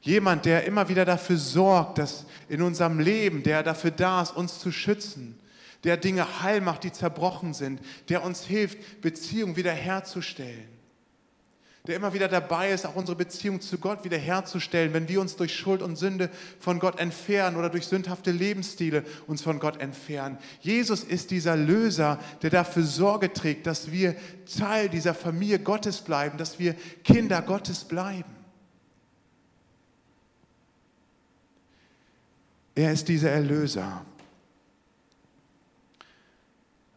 Jemand, 0.00 0.46
der 0.46 0.64
immer 0.64 0.88
wieder 0.88 1.04
dafür 1.04 1.36
sorgt, 1.36 1.98
dass 1.98 2.26
in 2.48 2.62
unserem 2.62 2.98
Leben, 2.98 3.42
der 3.42 3.62
dafür 3.62 3.92
da 3.92 4.22
ist, 4.22 4.34
uns 4.34 4.58
zu 4.58 4.72
schützen, 4.72 5.38
der 5.84 5.96
Dinge 5.96 6.42
heil 6.42 6.60
macht, 6.60 6.84
die 6.84 6.92
zerbrochen 6.92 7.54
sind, 7.54 7.80
der 8.08 8.24
uns 8.24 8.44
hilft, 8.44 9.00
Beziehungen 9.00 9.56
wiederherzustellen. 9.56 10.71
Der 11.86 11.96
immer 11.96 12.12
wieder 12.12 12.28
dabei 12.28 12.70
ist, 12.70 12.86
auch 12.86 12.94
unsere 12.94 13.16
Beziehung 13.16 13.60
zu 13.60 13.78
Gott 13.78 14.04
wiederherzustellen, 14.04 14.92
wenn 14.92 15.08
wir 15.08 15.20
uns 15.20 15.34
durch 15.34 15.56
Schuld 15.56 15.82
und 15.82 15.96
Sünde 15.96 16.30
von 16.60 16.78
Gott 16.78 17.00
entfernen 17.00 17.56
oder 17.56 17.70
durch 17.70 17.86
sündhafte 17.86 18.30
Lebensstile 18.30 19.04
uns 19.26 19.42
von 19.42 19.58
Gott 19.58 19.80
entfernen. 19.80 20.38
Jesus 20.60 21.02
ist 21.02 21.32
dieser 21.32 21.56
Löser, 21.56 22.20
der 22.42 22.50
dafür 22.50 22.84
Sorge 22.84 23.32
trägt, 23.32 23.66
dass 23.66 23.90
wir 23.90 24.14
Teil 24.46 24.88
dieser 24.88 25.12
Familie 25.12 25.58
Gottes 25.58 26.02
bleiben, 26.02 26.38
dass 26.38 26.60
wir 26.60 26.74
Kinder 27.02 27.42
Gottes 27.42 27.82
bleiben. 27.84 28.30
Er 32.76 32.92
ist 32.92 33.08
dieser 33.08 33.30
Erlöser. 33.30 34.06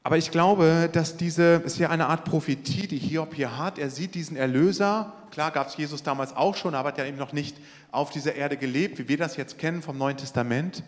Aber 0.05 0.19
ich 0.19 0.29
glaube, 0.29 0.87
dass 0.93 1.17
diese, 1.17 1.63
ist 1.65 1.79
ja 1.79 1.89
eine 1.89 2.05
Art 2.05 2.25
Prophetie, 2.25 2.85
die 2.85 2.99
Hiob 2.99 3.33
hier 3.33 3.57
hat. 3.57 3.79
Er 3.79 3.89
sieht 3.89 4.13
diesen 4.13 4.37
Erlöser. 4.37 5.11
Klar 5.31 5.49
gab 5.49 5.67
es 5.67 5.77
Jesus 5.77 6.03
damals 6.03 6.35
auch 6.35 6.55
schon, 6.55 6.75
aber 6.75 6.89
hat 6.89 6.99
ja 6.99 7.05
eben 7.05 7.17
noch 7.17 7.33
nicht 7.33 7.57
auf 7.91 8.11
dieser 8.11 8.35
Erde 8.35 8.55
gelebt, 8.55 8.99
wie 8.99 9.07
wir 9.07 9.17
das 9.17 9.35
jetzt 9.35 9.57
kennen 9.57 9.81
vom 9.81 9.97
Neuen 9.97 10.15
Testament. 10.15 10.83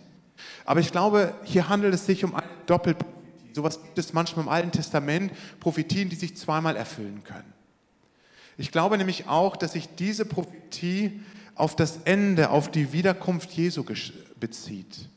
Aber 0.65 0.81
ich 0.81 0.91
glaube, 0.91 1.33
hier 1.43 1.67
handelt 1.67 1.95
es 1.95 2.05
sich 2.05 2.23
um 2.25 2.35
eine 2.35 2.45
Doppelprophetie. 2.67 3.55
Sowas 3.55 3.81
gibt 3.81 3.97
es 3.97 4.13
manchmal 4.13 4.45
im 4.45 4.49
Alten 4.49 4.71
Testament, 4.71 5.31
Prophetien, 5.59 6.09
die 6.09 6.15
sich 6.15 6.37
zweimal 6.37 6.75
erfüllen 6.75 7.23
können. 7.23 7.51
Ich 8.55 8.71
glaube 8.71 8.99
nämlich 8.99 9.27
auch, 9.27 9.55
dass 9.55 9.71
sich 9.71 9.89
diese 9.95 10.25
Prophetie 10.25 11.21
auf 11.55 11.75
das 11.75 12.01
Ende, 12.05 12.51
auf 12.51 12.69
die 12.69 12.93
Wiederkunft 12.93 13.49
Jesu 13.53 13.83
bezieht. 14.39 15.09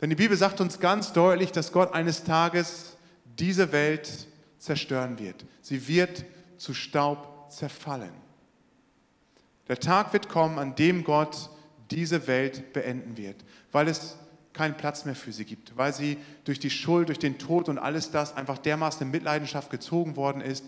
Denn 0.00 0.10
die 0.10 0.16
Bibel 0.16 0.36
sagt 0.36 0.60
uns 0.60 0.78
ganz 0.78 1.12
deutlich, 1.12 1.52
dass 1.52 1.72
Gott 1.72 1.92
eines 1.92 2.24
Tages 2.24 2.96
diese 3.38 3.72
Welt 3.72 4.26
zerstören 4.58 5.18
wird. 5.18 5.44
Sie 5.60 5.88
wird 5.88 6.24
zu 6.56 6.74
Staub 6.74 7.46
zerfallen. 7.50 8.12
Der 9.68 9.78
Tag 9.78 10.12
wird 10.12 10.28
kommen, 10.28 10.58
an 10.58 10.74
dem 10.74 11.04
Gott 11.04 11.50
diese 11.90 12.26
Welt 12.26 12.72
beenden 12.72 13.16
wird, 13.16 13.36
weil 13.72 13.88
es 13.88 14.16
keinen 14.52 14.76
Platz 14.76 15.04
mehr 15.04 15.14
für 15.14 15.32
sie 15.32 15.44
gibt, 15.44 15.76
weil 15.76 15.92
sie 15.92 16.16
durch 16.44 16.58
die 16.58 16.70
Schuld, 16.70 17.08
durch 17.08 17.18
den 17.18 17.38
Tod 17.38 17.68
und 17.68 17.78
alles 17.78 18.10
das 18.10 18.36
einfach 18.36 18.58
dermaßen 18.58 19.02
in 19.02 19.10
Mitleidenschaft 19.10 19.70
gezogen 19.70 20.16
worden 20.16 20.40
ist, 20.40 20.64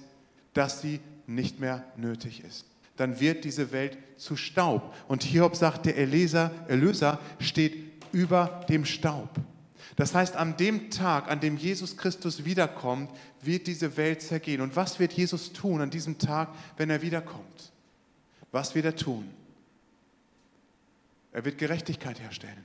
dass 0.55 0.81
sie 0.81 1.01
nicht 1.27 1.61
mehr 1.61 1.85
nötig 1.97 2.45
ist. 2.45 2.67
Dann 2.97 3.19
wird 3.19 3.45
diese 3.45 3.73
Welt 3.73 3.97
zu 4.17 4.37
Staub. 4.37 4.95
Und 5.09 5.23
Hiob 5.23 5.57
sagt, 5.57 5.87
der 5.87 5.97
Erlöser, 5.97 6.51
Erlöser 6.69 7.19
steht 7.39 7.90
über 8.13 8.65
dem 8.69 8.85
Staub. 8.85 9.29
Das 9.97 10.15
heißt, 10.15 10.37
an 10.37 10.57
dem 10.57 10.91
Tag, 10.91 11.31
an 11.31 11.41
dem 11.41 11.57
Jesus 11.57 11.97
Christus 11.97 12.45
wiederkommt, 12.45 13.11
wird 13.43 13.67
diese 13.67 13.97
Welt 13.97 14.23
zergehen. 14.23 14.61
Und 14.61 14.77
was 14.77 14.99
wird 14.99 15.13
Jesus 15.13 15.53
tun 15.53 15.81
an 15.81 15.91
diesem 15.91 16.19
Tag, 16.19 16.49
wenn 16.77 16.91
er 16.91 17.03
wiederkommt? 17.03 17.73
Was 18.53 18.75
wird 18.75 18.85
er 18.85 18.97
tun? 18.97 19.29
Er 21.33 21.45
wird 21.45 21.59
Gerechtigkeit 21.59 22.21
herstellen. 22.21 22.65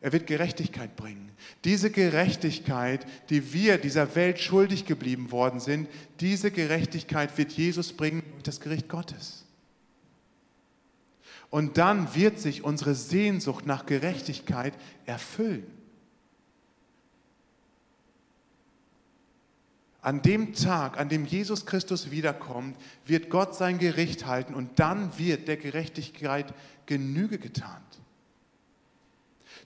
Er 0.00 0.12
wird 0.12 0.26
Gerechtigkeit 0.26 0.94
bringen. 0.94 1.30
Diese 1.64 1.90
Gerechtigkeit, 1.90 3.06
die 3.30 3.52
wir 3.52 3.78
dieser 3.78 4.14
Welt 4.14 4.38
schuldig 4.38 4.84
geblieben 4.84 5.32
worden 5.32 5.58
sind, 5.58 5.88
diese 6.20 6.50
Gerechtigkeit 6.50 7.36
wird 7.38 7.52
Jesus 7.52 7.92
bringen 7.92 8.22
durch 8.32 8.42
das 8.44 8.60
Gericht 8.60 8.88
Gottes. 8.88 9.45
Und 11.56 11.78
dann 11.78 12.14
wird 12.14 12.38
sich 12.38 12.64
unsere 12.64 12.94
Sehnsucht 12.94 13.64
nach 13.64 13.86
Gerechtigkeit 13.86 14.74
erfüllen. 15.06 15.66
An 20.02 20.20
dem 20.20 20.52
Tag, 20.52 20.98
an 20.98 21.08
dem 21.08 21.24
Jesus 21.24 21.64
Christus 21.64 22.10
wiederkommt, 22.10 22.76
wird 23.06 23.30
Gott 23.30 23.54
sein 23.54 23.78
Gericht 23.78 24.26
halten 24.26 24.52
und 24.52 24.78
dann 24.78 25.18
wird 25.18 25.48
der 25.48 25.56
Gerechtigkeit 25.56 26.52
Genüge 26.84 27.38
getan. 27.38 27.80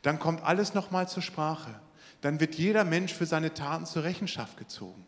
Dann 0.03 0.21
kommt 0.21 0.45
alles 0.45 0.75
nochmal 0.75 1.09
zur 1.09 1.25
Sprache. 1.25 1.75
Dann 2.21 2.39
wird 2.39 2.55
jeder 2.55 2.85
Mensch 2.85 3.13
für 3.13 3.27
seine 3.27 3.53
Taten 3.53 3.85
zur 3.85 4.05
Rechenschaft 4.05 4.57
gezogen. 4.57 5.05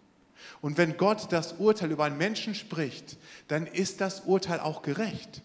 Und 0.60 0.78
wenn 0.78 0.96
Gott 0.96 1.30
das 1.30 1.52
Urteil 1.52 1.92
über 1.92 2.06
einen 2.06 2.18
Menschen 2.18 2.56
spricht, 2.56 3.18
dann 3.46 3.68
ist 3.68 4.00
das 4.00 4.22
Urteil 4.22 4.58
auch 4.58 4.82
gerecht. 4.82 5.42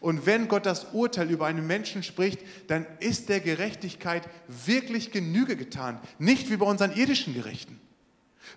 Und 0.00 0.26
wenn 0.26 0.48
Gott 0.48 0.66
das 0.66 0.92
Urteil 0.92 1.30
über 1.30 1.46
einen 1.46 1.66
Menschen 1.66 2.02
spricht, 2.02 2.40
dann 2.68 2.86
ist 3.00 3.28
der 3.28 3.40
Gerechtigkeit 3.40 4.28
wirklich 4.48 5.10
Genüge 5.10 5.56
getan. 5.56 6.00
Nicht 6.18 6.50
wie 6.50 6.56
bei 6.56 6.66
unseren 6.66 6.92
irdischen 6.94 7.34
Gerichten. 7.34 7.80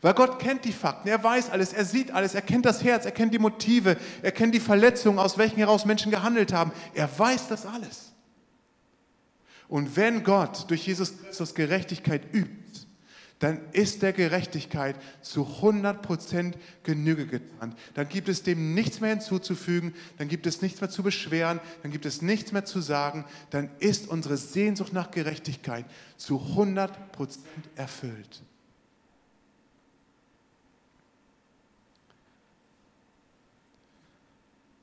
Weil 0.02 0.14
Gott 0.14 0.40
kennt 0.40 0.66
die 0.66 0.72
Fakten, 0.72 1.10
er 1.10 1.24
weiß 1.24 1.50
alles, 1.50 1.74
er 1.74 1.84
sieht 1.84 2.12
alles, 2.12 2.36
er 2.36 2.42
kennt 2.42 2.66
das 2.66 2.84
Herz, 2.84 3.06
er 3.06 3.12
kennt 3.12 3.34
die 3.34 3.40
Motive, 3.40 3.98
er 4.22 4.32
kennt 4.32 4.54
die 4.54 4.60
Verletzungen, 4.60 5.20
aus 5.20 5.38
welchen 5.38 5.58
heraus 5.58 5.86
Menschen 5.86 6.12
gehandelt 6.12 6.54
haben. 6.54 6.72
Er 6.94 7.10
weiß 7.18 7.48
das 7.48 7.66
alles. 7.66 8.14
Und 9.68 9.96
wenn 9.96 10.24
Gott 10.24 10.70
durch 10.70 10.88
Jesus 10.88 11.14
Christus 11.22 11.54
Gerechtigkeit 11.54 12.34
übt, 12.34 12.88
dann 13.40 13.62
ist 13.72 14.02
der 14.02 14.12
Gerechtigkeit 14.12 14.98
zu 15.22 15.44
100% 15.62 16.54
Genüge 16.84 17.26
getan. 17.26 17.74
Dann 17.94 18.10
gibt 18.10 18.28
es 18.28 18.44
dem 18.44 18.74
nichts 18.74 19.00
mehr 19.00 19.12
hinzuzufügen, 19.12 19.94
dann 20.18 20.28
gibt 20.28 20.46
es 20.46 20.62
nichts 20.62 20.82
mehr 20.82 20.90
zu 20.90 21.04
beschweren, 21.04 21.62
dann 21.82 21.92
gibt 21.92 22.06
es 22.06 22.22
nichts 22.22 22.52
mehr 22.52 22.66
zu 22.66 22.82
sagen, 22.82 23.26
dann 23.50 23.70
ist 23.80 24.10
unsere 24.10 24.36
Sehnsucht 24.36 24.92
nach 24.92 25.10
Gerechtigkeit 25.12 25.86
zu 26.18 26.38
100% 26.38 26.90
erfüllt. 27.76 28.44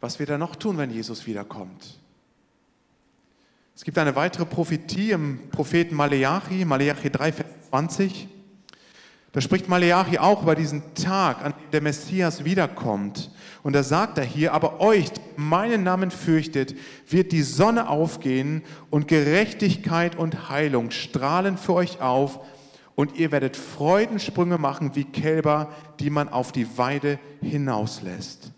Was 0.01 0.19
wir 0.19 0.27
da 0.27 0.39
noch 0.39 0.57
tun, 0.57 0.79
wenn 0.79 0.91
Jesus 0.91 1.27
wiederkommt? 1.27 1.99
Es 3.75 3.85
gibt 3.85 3.99
eine 3.99 4.17
weitere 4.17 4.47
Prophetie 4.47 5.11
im 5.11 5.51
Propheten 5.51 5.95
Maleachi, 5.95 6.65
Maleachi 6.65 7.11
3, 7.11 7.33
Vers 7.33 7.47
20. 7.69 8.29
Da 9.33 9.41
spricht 9.41 9.69
Maleachi 9.69 10.19
auch 10.19 10.43
über 10.43 10.55
diesen 10.55 10.95
Tag, 10.95 11.45
an 11.45 11.53
dem 11.53 11.71
der 11.73 11.83
Messias 11.83 12.45
wiederkommt. 12.45 13.31
Und 13.63 13.75
da 13.75 13.83
sagt 13.83 14.17
er 14.17 14.25
hier, 14.25 14.55
aber 14.55 14.81
euch, 14.81 15.11
meinen 15.37 15.83
Namen 15.83 16.11
fürchtet, 16.11 16.75
wird 17.09 17.33
die 17.33 17.43
Sonne 17.43 17.89
aufgehen 17.89 18.63
und 18.91 19.09
Gerechtigkeit 19.09 20.17
und 20.17 20.49
Heilung 20.49 20.91
strahlen 20.91 21.59
für 21.59 21.75
euch 21.75 22.01
auf 22.01 22.41
und 22.95 23.17
ihr 23.17 23.31
werdet 23.31 23.57
Freudensprünge 23.57 24.57
machen 24.57 24.97
wie 24.97 25.05
Kälber, 25.05 25.71
die 26.01 26.11
man 26.11 26.31
auf 26.31 26.51
die 26.51 26.79
Weide 26.79 27.19
hinauslässt. 27.43 28.53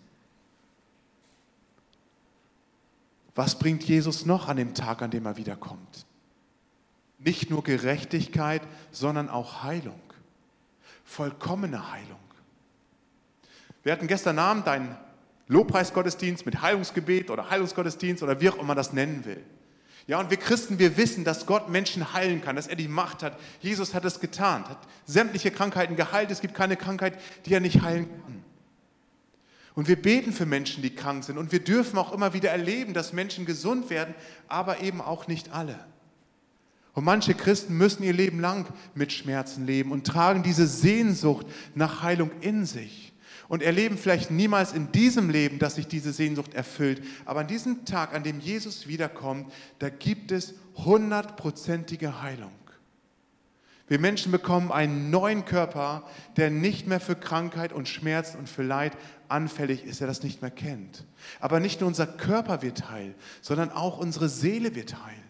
Was 3.35 3.59
bringt 3.59 3.83
Jesus 3.85 4.27
noch 4.27 4.49
an 4.49 4.57
dem 4.57 4.75
Tag, 4.75 5.03
an 5.03 5.11
dem 5.11 5.27
er 5.27 5.37
wiederkommt? 5.37 6.07
Nicht 7.19 7.51
nur 7.51 7.65
Gerechtigkeit, 7.65 8.63
sondern 8.93 9.29
auch 9.29 9.65
Heilung 9.65 10.01
vollkommene 11.09 11.91
Heilung. 11.91 12.21
Wir 13.83 13.93
hatten 13.93 14.07
gestern 14.07 14.39
Abend 14.39 14.69
einen 14.69 14.95
Lobpreisgottesdienst 15.47 16.45
mit 16.45 16.61
Heilungsgebet 16.61 17.31
oder 17.31 17.49
Heilungsgottesdienst 17.49 18.23
oder 18.23 18.41
wie 18.41 18.51
auch 18.51 18.57
immer 18.57 18.65
man 18.65 18.77
das 18.77 18.93
nennen 18.93 19.25
will. 19.25 19.43
Ja, 20.07 20.21
und 20.21 20.31
wir 20.31 20.37
Christen, 20.37 20.79
wir 20.79 20.97
wissen, 20.97 21.25
dass 21.25 21.47
Gott 21.47 21.69
Menschen 21.71 22.13
heilen 22.13 22.43
kann, 22.43 22.57
dass 22.57 22.67
er 22.67 22.77
die 22.77 22.89
Macht 22.89 23.23
hat. 23.23 23.39
Jesus 23.61 23.95
hat 23.95 24.05
es 24.05 24.21
getan, 24.21 24.69
hat 24.69 24.79
sämtliche 25.07 25.51
Krankheiten 25.51 25.97
geheilt. 25.97 26.31
Es 26.31 26.41
gibt 26.41 26.55
keine 26.55 26.77
Krankheit, 26.77 27.19
die 27.47 27.55
er 27.55 27.61
nicht 27.61 27.83
heilen 27.83 28.09
kann. 28.09 28.45
Und 29.75 29.89
wir 29.89 30.01
beten 30.01 30.33
für 30.33 30.47
Menschen, 30.47 30.83
die 30.83 30.95
krank 30.95 31.25
sind. 31.25 31.39
Und 31.39 31.53
wir 31.53 31.61
dürfen 31.61 31.99
auch 31.99 32.13
immer 32.13 32.33
wieder 32.33 32.51
erleben, 32.51 32.95
dass 32.95 33.13
Menschen 33.13 33.47
gesund 33.47 33.91
werden, 33.91 34.15
aber 34.49 34.81
eben 34.81 35.01
auch 35.01 35.27
nicht 35.27 35.53
alle. 35.53 35.79
Und 36.99 37.05
manche 37.05 37.35
Christen 37.35 37.77
müssen 37.77 38.03
ihr 38.03 38.13
Leben 38.13 38.41
lang 38.41 38.67
mit 38.97 39.13
Schmerzen 39.13 39.65
leben 39.65 39.93
und 39.93 40.05
tragen 40.05 40.43
diese 40.43 40.67
Sehnsucht 40.67 41.47
nach 41.77 42.03
Heilung 42.03 42.33
in 42.41 42.67
sich 42.67 43.13
und 43.47 43.63
erleben 43.63 43.97
vielleicht 43.97 44.33
niemals 44.33 44.73
in 44.73 44.91
diesem 44.91 45.31
Leben, 45.31 45.61
dass 45.61 45.77
sich 45.77 45.87
diese 45.87 46.13
Sehnsucht 46.13 46.55
erfüllt. 46.55 47.01
Aber 47.25 47.39
an 47.39 47.47
diesem 47.47 47.85
Tag, 47.85 48.17
an 48.17 48.25
dem 48.25 48.41
Jesus 48.41 48.89
wiederkommt, 48.89 49.53
da 49.79 49.91
gibt 49.91 50.33
es 50.33 50.55
hundertprozentige 50.75 52.21
Heilung. 52.21 52.51
Wir 53.87 54.01
Menschen 54.01 54.33
bekommen 54.33 54.73
einen 54.73 55.11
neuen 55.11 55.45
Körper, 55.45 56.03
der 56.37 56.51
nicht 56.51 56.89
mehr 56.89 56.99
für 56.99 57.15
Krankheit 57.15 57.73
und 57.73 57.87
Schmerz 57.87 58.35
und 58.37 58.49
für 58.49 58.65
Leid 58.65 58.97
anfällig 59.29 59.85
ist, 59.85 60.01
der 60.01 60.09
das 60.09 60.25
nicht 60.25 60.43
mehr 60.43 60.51
kennt. 60.51 61.05
Aber 61.39 61.61
nicht 61.61 61.79
nur 61.79 61.87
unser 61.87 62.09
Körper 62.09 62.61
wird 62.63 62.91
heil, 62.91 63.15
sondern 63.41 63.71
auch 63.71 63.99
unsere 63.99 64.29
Seele 64.29 64.75
wird 64.75 64.97
heil. 65.05 65.28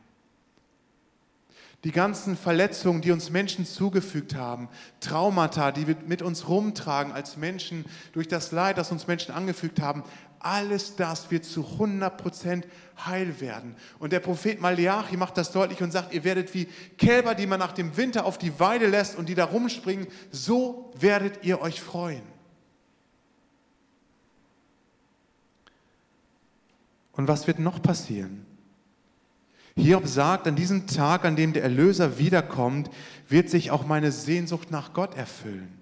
Die 1.84 1.92
ganzen 1.92 2.36
Verletzungen, 2.36 3.02
die 3.02 3.12
uns 3.12 3.30
Menschen 3.30 3.64
zugefügt 3.64 4.34
haben, 4.34 4.68
Traumata, 5.00 5.70
die 5.70 5.86
wir 5.86 5.96
mit 6.06 6.22
uns 6.22 6.48
rumtragen 6.48 7.12
als 7.12 7.36
Menschen, 7.36 7.84
durch 8.12 8.26
das 8.26 8.50
Leid, 8.50 8.78
das 8.78 8.90
uns 8.90 9.06
Menschen 9.06 9.32
angefügt 9.32 9.80
haben, 9.80 10.02
alles 10.40 10.96
das 10.96 11.30
wird 11.30 11.44
zu 11.44 11.62
100% 11.62 12.64
heil 13.06 13.40
werden. 13.40 13.76
Und 13.98 14.12
der 14.12 14.20
Prophet 14.20 14.60
Malachi 14.60 15.16
macht 15.16 15.36
das 15.36 15.52
deutlich 15.52 15.82
und 15.82 15.92
sagt, 15.92 16.12
ihr 16.12 16.24
werdet 16.24 16.52
wie 16.54 16.66
Kälber, 16.96 17.34
die 17.34 17.46
man 17.46 17.60
nach 17.60 17.72
dem 17.72 17.96
Winter 17.96 18.24
auf 18.24 18.38
die 18.38 18.58
Weide 18.58 18.86
lässt 18.86 19.16
und 19.16 19.28
die 19.28 19.34
da 19.34 19.44
rumspringen, 19.44 20.08
so 20.30 20.92
werdet 20.98 21.44
ihr 21.44 21.60
euch 21.60 21.80
freuen. 21.80 22.22
Und 27.12 27.26
was 27.26 27.46
wird 27.46 27.58
noch 27.58 27.82
passieren? 27.82 28.47
Hiob 29.78 30.08
sagt, 30.08 30.46
an 30.48 30.56
diesem 30.56 30.86
Tag, 30.86 31.24
an 31.24 31.36
dem 31.36 31.52
der 31.52 31.62
Erlöser 31.62 32.18
wiederkommt, 32.18 32.90
wird 33.28 33.48
sich 33.48 33.70
auch 33.70 33.86
meine 33.86 34.10
Sehnsucht 34.10 34.70
nach 34.70 34.92
Gott 34.92 35.16
erfüllen. 35.16 35.72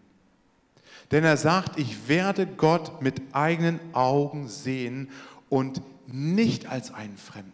Denn 1.11 1.25
er 1.25 1.37
sagt, 1.37 1.79
ich 1.79 2.09
werde 2.09 2.47
Gott 2.47 3.01
mit 3.01 3.23
eigenen 3.33 3.81
Augen 3.95 4.49
sehen 4.49 5.09
und 5.49 5.81
nicht 6.07 6.67
als 6.67 6.93
einen 6.93 7.17
Fremden. 7.17 7.53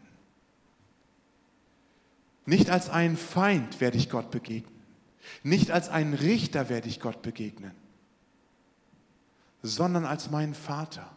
Nicht 2.45 2.71
als 2.71 2.91
einen 2.91 3.17
Feind 3.17 3.81
werde 3.81 3.99
ich 3.99 4.11
Gott 4.11 4.31
begegnen. 4.31 4.73
Nicht 5.45 5.71
als 5.71 5.89
einen 5.89 6.15
Richter 6.15 6.69
werde 6.69 6.89
ich 6.89 6.99
Gott 6.99 7.23
begegnen, 7.23 7.71
sondern 9.63 10.05
als 10.05 10.31
meinen 10.31 10.55
Vater. 10.55 11.09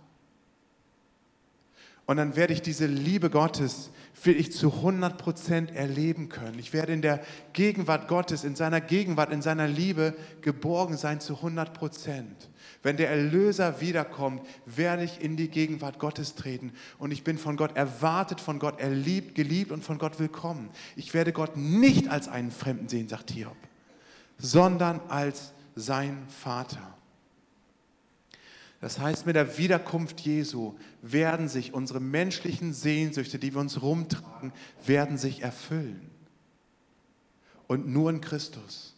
Und 2.06 2.18
dann 2.18 2.36
werde 2.36 2.54
ich 2.54 2.62
diese 2.62 2.86
Liebe 2.86 3.30
Gottes, 3.32 3.90
will 4.24 4.40
ich 4.40 4.52
zu 4.52 4.72
100 4.72 5.18
Prozent 5.18 5.76
erleben 5.76 6.30
können. 6.30 6.60
Ich 6.60 6.72
werde 6.72 6.94
in 6.94 7.02
der 7.02 7.22
Gegenwart 7.54 8.08
Gottes, 8.08 8.44
in 8.44 8.56
seiner 8.56 8.80
Gegenwart, 8.80 9.32
in 9.32 9.42
seiner 9.42 9.68
Liebe 9.68 10.16
geborgen 10.42 10.98
sein 10.98 11.20
zu 11.20 11.36
100 11.38 11.74
Prozent. 11.74 12.50
Wenn 12.84 12.98
der 12.98 13.10
Erlöser 13.10 13.82
wiederkommt, 13.82 14.46
werde 14.66 15.04
ich 15.04 15.22
in 15.22 15.36
die 15.36 15.50
Gegenwart 15.50 15.98
Gottes 15.98 16.36
treten. 16.36 16.74
Und 17.00 17.12
ich 17.12 17.24
bin 17.24 17.40
von 17.40 17.58
Gott 17.58 17.76
erwartet, 17.76 18.40
von 18.40 18.60
Gott 18.60 18.80
erliebt, 18.80 19.34
geliebt 19.34 19.72
und 19.72 19.84
von 19.84 19.98
Gott 19.98 20.20
willkommen. 20.20 20.70
Ich 20.96 21.14
werde 21.16 21.34
Gott 21.34 21.58
nicht 21.58 22.10
als 22.10 22.28
einen 22.28 22.52
Fremden 22.52 22.88
sehen, 22.88 23.10
sagt 23.10 23.32
Hiob, 23.32 23.58
sondern 24.38 25.02
als 25.10 25.54
sein 25.76 26.26
Vater. 26.28 26.96
Das 28.82 29.00
heißt, 29.00 29.26
mit 29.26 29.36
der 29.36 29.58
Wiederkunft 29.58 30.22
Jesu 30.22 30.76
werden 31.02 31.48
sich 31.48 31.74
unsere 31.74 32.00
menschlichen 32.00 32.74
Sehnsüchte, 32.74 33.40
die 33.40 33.54
wir 33.54 33.62
uns 33.62 33.82
rumtragen, 33.82 34.52
werden 34.86 35.18
sich 35.18 35.42
erfüllen. 35.42 36.10
Und 37.68 37.88
nur 37.88 38.10
in 38.10 38.22
Christus. 38.22 38.96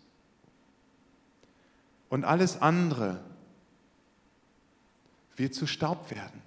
Und 2.09 2.25
alles 2.25 2.61
andere 2.61 3.23
wird 5.35 5.53
zu 5.53 5.67
Staub 5.67 6.11
werden. 6.11 6.41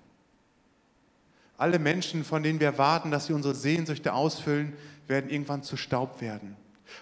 Alle 1.57 1.79
Menschen, 1.79 2.25
von 2.25 2.43
denen 2.43 2.61
wir 2.61 2.79
warten, 2.79 3.11
dass 3.11 3.27
sie 3.27 3.33
unsere 3.33 3.55
Sehnsüchte 3.55 4.15
ausfüllen, 4.15 4.73
werden 5.07 5.31
irgendwann 5.31 5.63
zu 5.63 5.77
Staub 5.77 6.21
werden. 6.21 6.57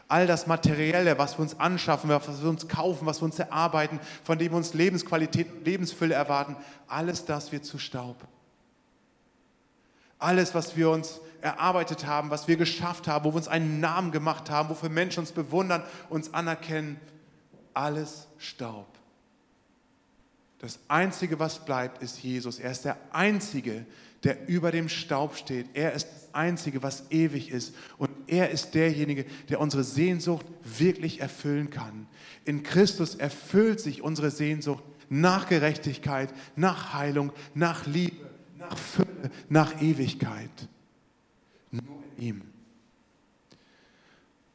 All 0.09 0.27
das 0.27 0.47
Materielle, 0.47 1.19
was 1.19 1.39
wir 1.39 1.43
uns 1.43 1.59
anschaffen, 1.59 2.11
was 2.11 2.43
wir 2.43 2.49
uns 2.49 2.69
kaufen, 2.69 3.07
was 3.07 3.21
wir 3.21 3.27
uns 3.27 3.39
erarbeiten, 3.39 4.01
von 4.25 4.39
dem 4.39 4.53
wir 4.53 4.57
uns 4.57 4.75
Lebensqualität, 4.75 5.65
Lebensfülle 5.65 6.15
erwarten, 6.15 6.57
alles 6.87 7.25
das 7.25 7.53
wird 7.53 7.65
zu 7.65 7.79
Staub. 7.79 8.17
Alles, 10.19 10.55
was 10.55 10.77
wir 10.77 10.91
uns 10.91 11.21
erarbeitet 11.41 12.07
haben, 12.07 12.31
was 12.31 12.49
wir 12.49 12.57
geschafft 12.57 13.07
haben, 13.07 13.25
wo 13.25 13.31
wir 13.33 13.37
uns 13.37 13.49
einen 13.49 13.81
Namen 13.81 14.11
gemacht 14.11 14.51
haben, 14.51 14.69
wofür 14.69 14.89
Menschen 14.89 15.21
uns 15.21 15.33
bewundern, 15.33 15.85
uns 16.09 16.35
anerkennen, 16.35 17.01
alles 17.75 18.27
Staub. 18.39 18.87
Das 20.59 20.81
Einzige, 20.89 21.39
was 21.39 21.65
bleibt, 21.65 22.03
ist 22.03 22.21
Jesus. 22.23 22.59
Er 22.59 22.73
ist 22.73 22.85
der 22.85 22.97
Einzige, 23.13 23.87
der 24.25 24.49
über 24.49 24.73
dem 24.73 24.89
Staub 24.89 25.37
steht. 25.37 25.69
Er 25.75 25.93
ist 25.93 26.09
das 26.09 26.35
Einzige, 26.35 26.83
was 26.83 27.05
ewig 27.11 27.51
ist. 27.51 27.75
Und 27.97 28.08
er 28.29 28.51
ist 28.51 28.75
derjenige, 28.75 29.25
der 29.49 29.61
unsere 29.61 29.85
Sehnsucht 29.85 30.47
wirklich 30.63 31.21
erfüllen 31.21 31.71
kann. 31.71 32.07
In 32.45 32.63
Christus 32.63 33.15
erfüllt 33.15 33.81
sich 33.81 34.03
unsere 34.03 34.31
Sehnsucht 34.31 34.85
nach 35.09 35.49
Gerechtigkeit, 35.49 36.33
nach 36.57 36.95
Heilung, 36.95 37.33
nach 37.55 37.87
Liebe, 37.87 38.29
nach 38.59 38.77
Fülle, 38.77 39.31
nach 39.49 39.81
Ewigkeit. 39.81 40.69
Nur 41.71 41.83
in 42.17 42.25
ihm. 42.25 42.43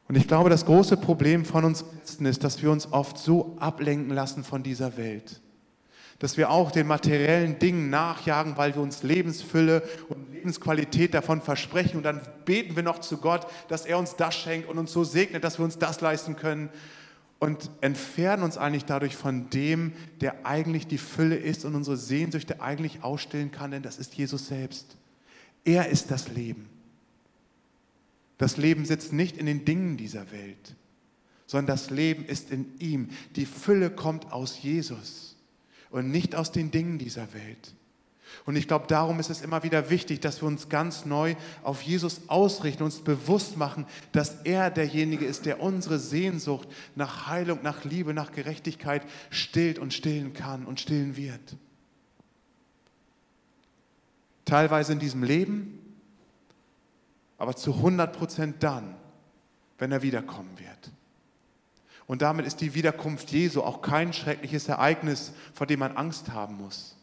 Und 0.06 0.16
ich 0.16 0.28
glaube, 0.28 0.50
das 0.50 0.66
große 0.66 0.96
Problem 0.96 1.44
von 1.44 1.64
uns 1.64 1.84
Christen 2.00 2.26
ist, 2.26 2.44
dass 2.44 2.62
wir 2.62 2.70
uns 2.70 2.92
oft 2.92 3.18
so 3.18 3.56
ablenken 3.58 4.14
lassen 4.14 4.44
von 4.44 4.62
dieser 4.62 4.96
Welt 4.96 5.40
dass 6.18 6.36
wir 6.36 6.50
auch 6.50 6.70
den 6.70 6.86
materiellen 6.86 7.58
Dingen 7.58 7.90
nachjagen, 7.90 8.56
weil 8.56 8.74
wir 8.74 8.82
uns 8.82 9.02
Lebensfülle 9.02 9.82
und 10.08 10.32
Lebensqualität 10.32 11.14
davon 11.14 11.42
versprechen. 11.42 11.96
Und 11.96 12.04
dann 12.04 12.20
beten 12.44 12.76
wir 12.76 12.82
noch 12.82 13.00
zu 13.00 13.18
Gott, 13.18 13.46
dass 13.68 13.84
er 13.84 13.98
uns 13.98 14.16
das 14.16 14.34
schenkt 14.34 14.68
und 14.68 14.78
uns 14.78 14.92
so 14.92 15.04
segnet, 15.04 15.44
dass 15.44 15.58
wir 15.58 15.64
uns 15.64 15.78
das 15.78 16.00
leisten 16.00 16.36
können. 16.36 16.70
Und 17.40 17.68
entfernen 17.80 18.42
uns 18.42 18.56
eigentlich 18.56 18.84
dadurch 18.84 19.16
von 19.16 19.50
dem, 19.50 19.92
der 20.20 20.46
eigentlich 20.46 20.86
die 20.86 20.98
Fülle 20.98 21.36
ist 21.36 21.64
und 21.64 21.74
unsere 21.74 21.96
Sehnsüchte 21.96 22.62
eigentlich 22.62 23.02
ausstillen 23.02 23.50
kann, 23.50 23.72
denn 23.72 23.82
das 23.82 23.98
ist 23.98 24.14
Jesus 24.14 24.46
selbst. 24.46 24.96
Er 25.64 25.88
ist 25.88 26.10
das 26.10 26.28
Leben. 26.28 26.68
Das 28.38 28.56
Leben 28.56 28.84
sitzt 28.84 29.12
nicht 29.12 29.36
in 29.36 29.46
den 29.46 29.64
Dingen 29.64 29.96
dieser 29.96 30.30
Welt, 30.32 30.74
sondern 31.46 31.66
das 31.66 31.90
Leben 31.90 32.24
ist 32.24 32.50
in 32.50 32.78
ihm. 32.78 33.10
Die 33.36 33.46
Fülle 33.46 33.90
kommt 33.90 34.32
aus 34.32 34.62
Jesus 34.62 35.33
und 35.94 36.10
nicht 36.10 36.34
aus 36.34 36.50
den 36.50 36.72
Dingen 36.72 36.98
dieser 36.98 37.32
Welt. 37.34 37.72
Und 38.46 38.56
ich 38.56 38.66
glaube, 38.66 38.88
darum 38.88 39.20
ist 39.20 39.30
es 39.30 39.42
immer 39.42 39.62
wieder 39.62 39.90
wichtig, 39.90 40.18
dass 40.18 40.42
wir 40.42 40.48
uns 40.48 40.68
ganz 40.68 41.04
neu 41.04 41.36
auf 41.62 41.82
Jesus 41.82 42.22
ausrichten, 42.26 42.82
uns 42.82 42.98
bewusst 42.98 43.56
machen, 43.56 43.86
dass 44.10 44.42
er 44.42 44.72
derjenige 44.72 45.24
ist, 45.24 45.46
der 45.46 45.60
unsere 45.60 46.00
Sehnsucht 46.00 46.68
nach 46.96 47.28
Heilung, 47.28 47.60
nach 47.62 47.84
Liebe, 47.84 48.12
nach 48.12 48.32
Gerechtigkeit 48.32 49.02
stillt 49.30 49.78
und 49.78 49.94
stillen 49.94 50.32
kann 50.32 50.66
und 50.66 50.80
stillen 50.80 51.16
wird. 51.16 51.56
Teilweise 54.46 54.94
in 54.94 54.98
diesem 54.98 55.22
Leben, 55.22 55.78
aber 57.38 57.54
zu 57.54 57.72
100 57.72 58.12
Prozent 58.12 58.64
dann, 58.64 58.96
wenn 59.78 59.92
er 59.92 60.02
wiederkommen 60.02 60.58
wird. 60.58 60.90
Und 62.06 62.22
damit 62.22 62.46
ist 62.46 62.60
die 62.60 62.74
Wiederkunft 62.74 63.30
Jesu 63.30 63.62
auch 63.62 63.80
kein 63.80 64.12
schreckliches 64.12 64.68
Ereignis, 64.68 65.32
vor 65.54 65.66
dem 65.66 65.80
man 65.80 65.96
Angst 65.96 66.32
haben 66.32 66.56
muss. 66.56 66.96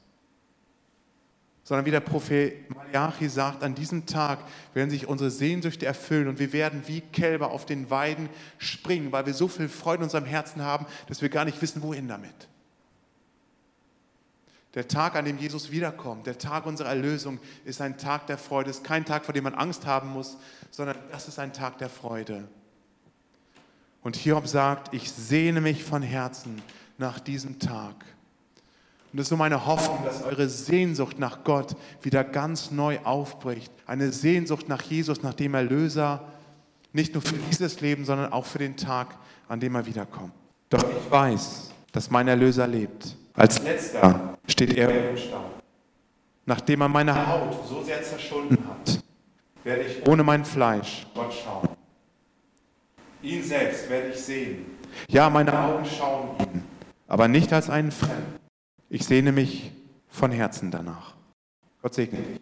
Sondern 1.64 1.86
wie 1.86 1.92
der 1.92 2.02
Prophet 2.02 2.70
Malachi 2.70 3.30
sagt, 3.30 3.64
an 3.64 3.76
diesem 3.76 4.06
Tag 4.06 4.40
werden 4.74 4.90
sich 4.90 5.08
unsere 5.08 5.32
Sehnsüchte 5.32 5.86
erfüllen 5.86 6.28
und 6.28 6.40
wir 6.40 6.54
werden 6.54 6.84
wie 6.88 7.02
Kälber 7.02 7.52
auf 7.52 7.66
den 7.66 7.90
Weiden 7.90 8.30
springen, 8.58 9.12
weil 9.12 9.26
wir 9.26 9.34
so 9.34 9.48
viel 9.48 9.70
Freude 9.70 9.98
in 9.98 10.04
unserem 10.04 10.26
Herzen 10.26 10.64
haben, 10.64 10.86
dass 11.08 11.22
wir 11.22 11.30
gar 11.30 11.46
nicht 11.46 11.62
wissen, 11.62 11.82
wohin 11.82 12.08
damit. 12.08 12.48
Der 14.74 14.88
Tag, 14.88 15.16
an 15.16 15.26
dem 15.26 15.38
Jesus 15.38 15.72
wiederkommt, 15.72 16.28
der 16.28 16.38
Tag 16.38 16.66
unserer 16.66 16.90
Erlösung, 16.90 17.40
ist 17.66 17.82
ein 17.82 17.98
Tag 17.98 18.28
der 18.28 18.38
Freude. 18.38 18.70
Es 18.70 18.78
ist 18.78 18.86
kein 18.86 19.04
Tag, 19.04 19.26
vor 19.26 19.34
dem 19.34 19.44
man 19.44 19.54
Angst 19.54 19.86
haben 19.86 20.10
muss, 20.10 20.38
sondern 20.70 20.98
das 21.12 21.28
ist 21.28 21.40
ein 21.40 21.52
Tag 21.52 21.78
der 21.80 21.90
Freude. 21.90 22.48
Und 24.04 24.16
Hiob 24.16 24.48
sagt, 24.48 24.94
ich 24.94 25.12
sehne 25.12 25.62
mich 25.62 25.84
von 25.84 26.02
Herzen 26.02 26.62
nach 26.98 27.20
diesem 27.20 27.60
Tag. 27.60 28.06
Und 29.12 29.20
es 29.20 29.26
ist 29.26 29.30
so 29.30 29.38
meine 29.38 29.66
Hoffnung, 29.66 30.00
dass 30.06 30.24
eure 30.24 30.48
Sehnsucht 30.48 31.20
nach 31.20 31.44
Gott 31.44 31.76
wieder 32.02 32.24
ganz 32.24 32.72
neu 32.72 33.00
aufbricht. 33.04 33.72
Eine 33.86 34.12
Sehnsucht 34.12 34.70
nach 34.70 34.82
Jesus, 34.82 35.22
nach 35.22 35.34
dem 35.34 35.54
Erlöser, 35.54 36.22
nicht 36.94 37.14
nur 37.14 37.22
für 37.22 37.36
dieses 37.36 37.82
Leben, 37.82 38.06
sondern 38.06 38.32
auch 38.32 38.46
für 38.46 38.60
den 38.60 38.78
Tag, 38.78 39.18
an 39.48 39.60
dem 39.60 39.76
er 39.76 39.86
wiederkommt. 39.86 40.34
Doch 40.70 40.84
ich 40.84 41.12
weiß, 41.12 41.72
dass 41.92 42.10
mein 42.10 42.28
Erlöser 42.28 42.68
lebt. 42.68 43.16
Als 43.34 43.62
letzter 43.62 44.38
steht 44.48 44.78
er 44.78 45.10
im 45.10 45.18
Staub. 45.18 45.62
Nachdem 46.46 46.82
er 46.82 46.88
meine 46.88 47.28
Haut 47.28 47.68
so 47.68 47.84
sehr 47.84 48.02
zerschunden 48.02 48.58
hat, 48.68 49.04
werde 49.64 49.84
ich 49.84 50.08
ohne 50.08 50.24
mein 50.24 50.44
Fleisch 50.44 51.06
Gott 51.14 51.34
schauen. 51.34 51.70
Ihn 53.24 53.44
selbst 53.44 53.90
werde 53.90 54.10
ich 54.10 54.20
sehen. 54.20 54.66
Ja, 55.08 55.30
meine 55.30 55.58
Augen 55.58 55.86
schauen 55.86 56.38
ihn, 56.40 56.64
aber 57.08 57.28
nicht 57.28 57.54
als 57.54 57.70
einen 57.70 57.92
Fremden. 57.92 58.40
Ich 58.90 59.06
sehne 59.06 59.32
mich 59.32 59.72
von 60.10 60.32
Herzen 60.32 60.72
danach. 60.72 61.16
Gott 61.82 61.94
segne 61.94 62.20
dich. 62.20 62.42